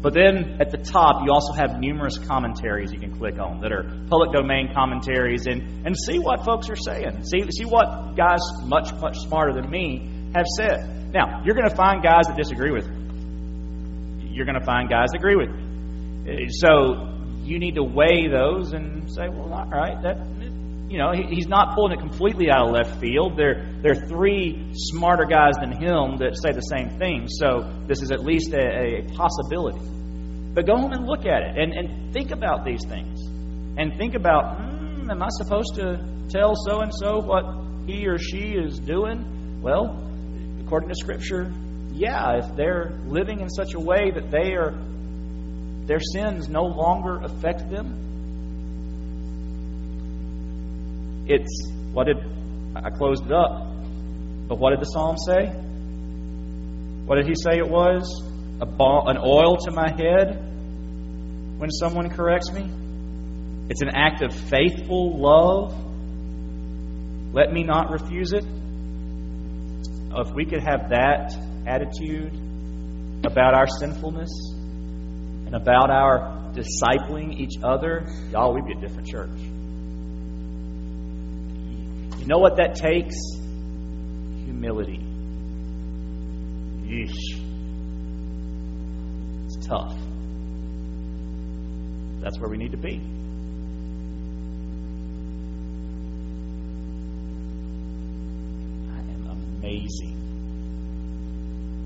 [0.00, 3.72] But then at the top, you also have numerous commentaries you can click on that
[3.72, 7.24] are public domain commentaries and, and see what folks are saying.
[7.24, 11.12] See, see what guys much, much smarter than me have said.
[11.12, 14.30] Now, you're going to find guys that disagree with me.
[14.30, 15.64] You're going to find guys that agree with me.
[16.28, 20.18] Uh, so you need to weigh those and say, well, all right, that,
[20.88, 23.36] you know, he's not pulling it completely out of left field.
[23.36, 27.28] There, there are three smarter guys than him that say the same thing.
[27.28, 29.80] So this is at least a, a possibility.
[30.54, 33.20] But go home and look at it and, and think about these things.
[33.76, 37.44] And think about, hmm, am I supposed to tell so and so what
[37.86, 39.60] he or she is doing?
[39.60, 39.92] Well,
[40.64, 41.52] according to Scripture,
[41.92, 44.74] yeah, if they're living in such a way that they are
[45.86, 48.07] their sins no longer affect them,
[51.28, 52.16] It's what did
[52.74, 53.66] I closed it up?
[54.48, 55.46] But what did the psalm say?
[57.04, 58.22] What did he say it was?
[58.60, 60.38] A ball, an oil to my head
[61.58, 62.62] when someone corrects me.
[63.68, 65.74] It's an act of faithful love.
[67.34, 68.44] Let me not refuse it.
[68.44, 71.34] if we could have that
[71.66, 72.32] attitude
[73.24, 79.38] about our sinfulness and about our discipling each other, y'all, we'd be a different church.
[82.16, 83.16] You know what that takes?
[84.44, 85.00] Humility.
[86.84, 87.44] Yeesh.
[89.46, 89.94] It's tough.
[92.20, 93.00] That's where we need to be.
[98.92, 99.28] I am
[99.60, 100.16] amazing.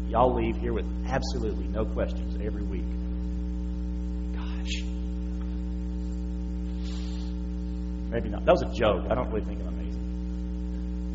[0.09, 2.85] Y'all leave here with absolutely no questions every week.
[4.35, 4.83] Gosh.
[8.11, 8.45] Maybe not.
[8.45, 9.07] That was a joke.
[9.11, 9.92] I don't really think I'm amazing.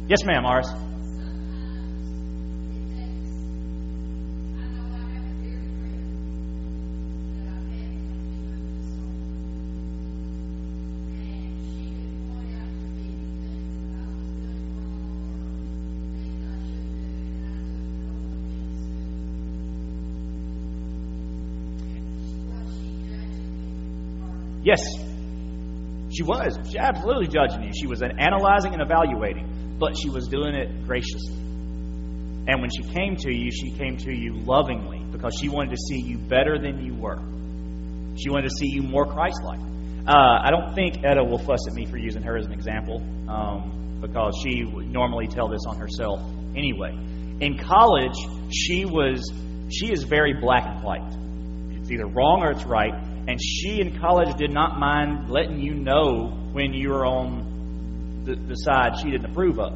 [0.10, 0.68] Yes, ma'am, Ars.
[24.64, 24.84] Yes,
[26.14, 26.58] she was.
[26.70, 27.72] She absolutely judging you.
[27.74, 29.47] She was analyzing and evaluating,
[29.78, 31.36] but she was doing it graciously.
[31.36, 35.78] And when she came to you, she came to you lovingly because she wanted to
[35.78, 37.20] see you better than you were.
[38.18, 39.60] She wanted to see you more Christ like.
[40.08, 43.04] Uh, I don't think Etta will fuss at me for using her as an example
[43.30, 46.22] um, because she would normally tell this on herself
[46.56, 46.92] anyway.
[47.42, 48.16] In college,
[48.52, 49.32] she was
[49.70, 51.78] she is very black and white.
[51.78, 52.94] It's either wrong or it's right
[53.28, 57.47] and she in college did not mind letting you know when you were on
[58.36, 59.74] the, side she didn't approve of.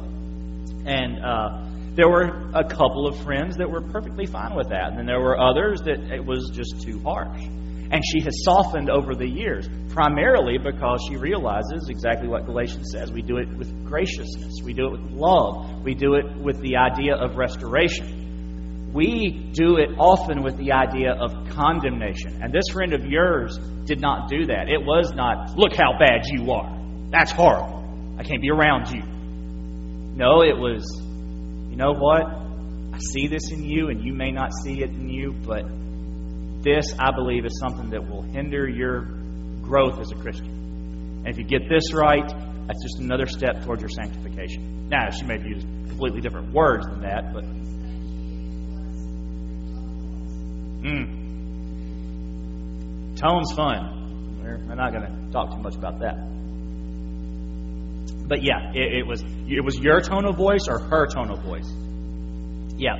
[0.84, 4.98] And uh, there were a couple of friends that were perfectly fine with that, and
[4.98, 7.42] then there were others that it was just too harsh.
[7.42, 13.12] And she has softened over the years, primarily because she realizes exactly what Galatians says.
[13.12, 16.76] We do it with graciousness, we do it with love, we do it with the
[16.76, 18.22] idea of restoration
[18.92, 22.42] we do it often with the idea of condemnation.
[22.42, 24.68] And this friend of yours did not do that.
[24.68, 26.78] It was not, look how bad you are.
[27.10, 27.81] That's horrible.
[28.22, 29.02] I can't be around you.
[29.02, 30.86] No, it was,
[31.70, 32.22] you know what?
[32.24, 35.64] I see this in you, and you may not see it in you, but
[36.62, 39.06] this, I believe, is something that will hinder your
[39.60, 41.24] growth as a Christian.
[41.24, 44.88] And if you get this right, that's just another step towards your sanctification.
[44.88, 47.42] Now, she may have used completely different words than that, but
[50.82, 51.06] Mm.
[53.16, 54.40] Tone's fun.
[54.42, 56.16] We're, not going to talk too much about that.
[58.32, 61.40] But yeah, it, it, was it was your tone of voice or her tone of
[61.44, 61.70] voice.
[62.78, 62.96] Yeah.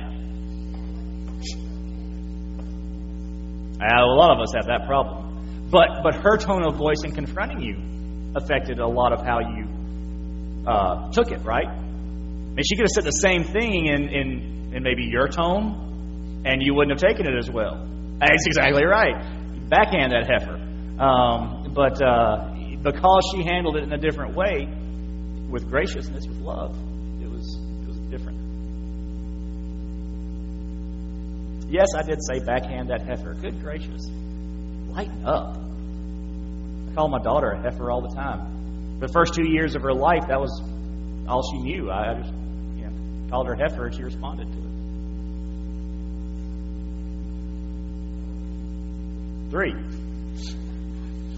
[3.81, 5.71] Uh, a lot of us have that problem.
[5.71, 10.67] But but her tone of voice in confronting you affected a lot of how you
[10.67, 11.65] uh, took it, right?
[11.65, 16.43] I mean, she could have said the same thing in, in, in maybe your tone,
[16.45, 17.83] and you wouldn't have taken it as well.
[18.19, 19.15] That's exactly right.
[19.67, 20.61] Backhand that heifer.
[21.01, 22.53] Um, but uh,
[22.83, 24.67] because she handled it in a different way,
[25.53, 26.75] with graciousness, with love,
[27.21, 27.45] it was
[27.83, 28.39] it was different.
[31.69, 33.35] Yes, I did say backhand that heifer.
[33.35, 34.01] Good gracious,
[34.89, 35.57] lighten up.
[36.89, 38.97] I call my daughter a heifer all the time.
[38.99, 40.59] The first two years of her life, that was
[41.27, 41.91] all she knew.
[41.91, 42.33] I just
[42.75, 44.73] you know, called her heifer, and she responded to it.
[49.51, 49.73] Three.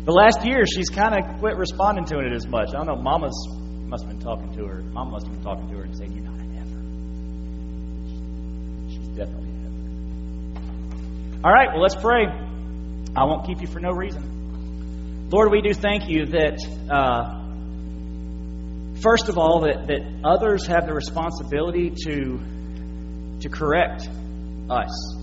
[0.06, 2.70] The last year, she's kind of quit responding to it as much.
[2.70, 2.96] I don't know.
[2.96, 4.82] Mama's must have been talking to her.
[4.92, 6.82] Mom must have been talking to her and saying, "You're not an heifer."
[8.90, 11.48] She's definitely a heifer.
[11.48, 11.70] All right.
[11.72, 12.26] Well, let's pray.
[13.16, 15.30] I won't keep you for no reason.
[15.32, 16.60] Lord, we do thank you that.
[16.90, 17.42] Uh,
[19.02, 22.40] first of all, that, that others have the responsibility to,
[23.42, 24.08] to correct
[24.70, 25.16] us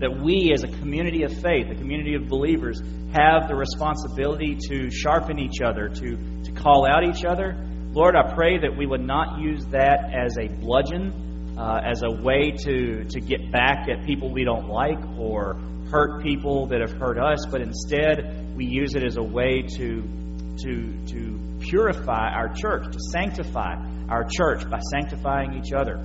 [0.00, 2.80] that we, as a community of faith, a community of believers,
[3.12, 7.56] have the responsibility to sharpen each other, to, to call out each other.
[7.98, 12.22] Lord, I pray that we would not use that as a bludgeon, uh, as a
[12.22, 15.54] way to, to get back at people we don't like or
[15.90, 20.04] hurt people that have hurt us, but instead we use it as a way to,
[20.58, 23.74] to, to purify our church, to sanctify
[24.08, 25.96] our church by sanctifying each other.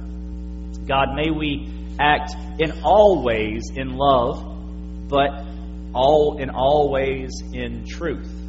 [0.87, 5.29] God, may we act in all ways in love, but
[5.93, 8.42] all in all ways in truth.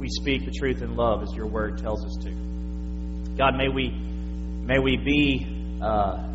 [0.00, 2.30] We speak the truth in love, as your word tells us to.
[3.36, 6.26] God, may we may we be uh,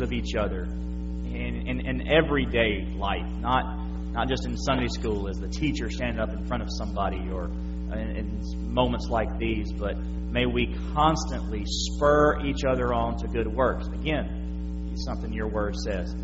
[0.00, 3.64] of each other in, in, in everyday life, not
[4.12, 7.44] not just in Sunday school as the teacher standing up in front of somebody or
[7.92, 13.46] in, in moments like these, but may we constantly spur each other on to good
[13.46, 13.86] works.
[13.88, 16.14] Again, something your word says.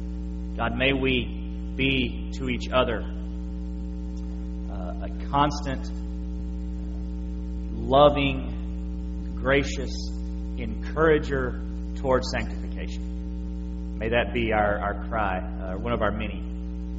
[0.57, 3.03] God, may we be to each other
[4.71, 5.87] uh, a constant,
[7.83, 9.91] loving, gracious
[10.57, 11.61] encourager
[11.97, 13.99] towards sanctification.
[13.99, 16.43] May that be our, our cry, uh, one of our many,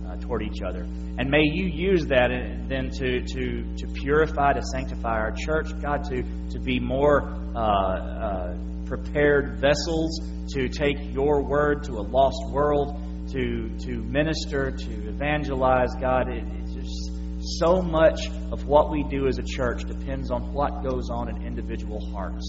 [0.08, 0.82] uh, toward each other.
[1.18, 2.30] And may you use that
[2.68, 7.24] then to, to, to purify, to sanctify our church, God, to, to be more
[7.56, 10.20] uh, uh, prepared vessels
[10.50, 15.90] to take your word to a lost world, to, to minister, to evangelize.
[16.00, 16.44] God, it,
[17.44, 21.46] so much of what we do as a church depends on what goes on in
[21.46, 22.46] individual hearts.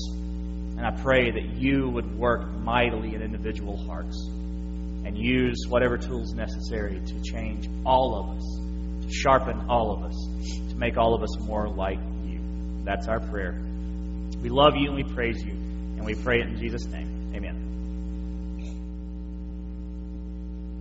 [0.77, 6.33] And I pray that you would work mightily in individual hearts and use whatever tools
[6.35, 11.23] necessary to change all of us, to sharpen all of us, to make all of
[11.23, 12.41] us more like you.
[12.85, 13.61] That's our prayer.
[14.41, 17.14] We love you and we praise you, and we pray it in Jesus' name.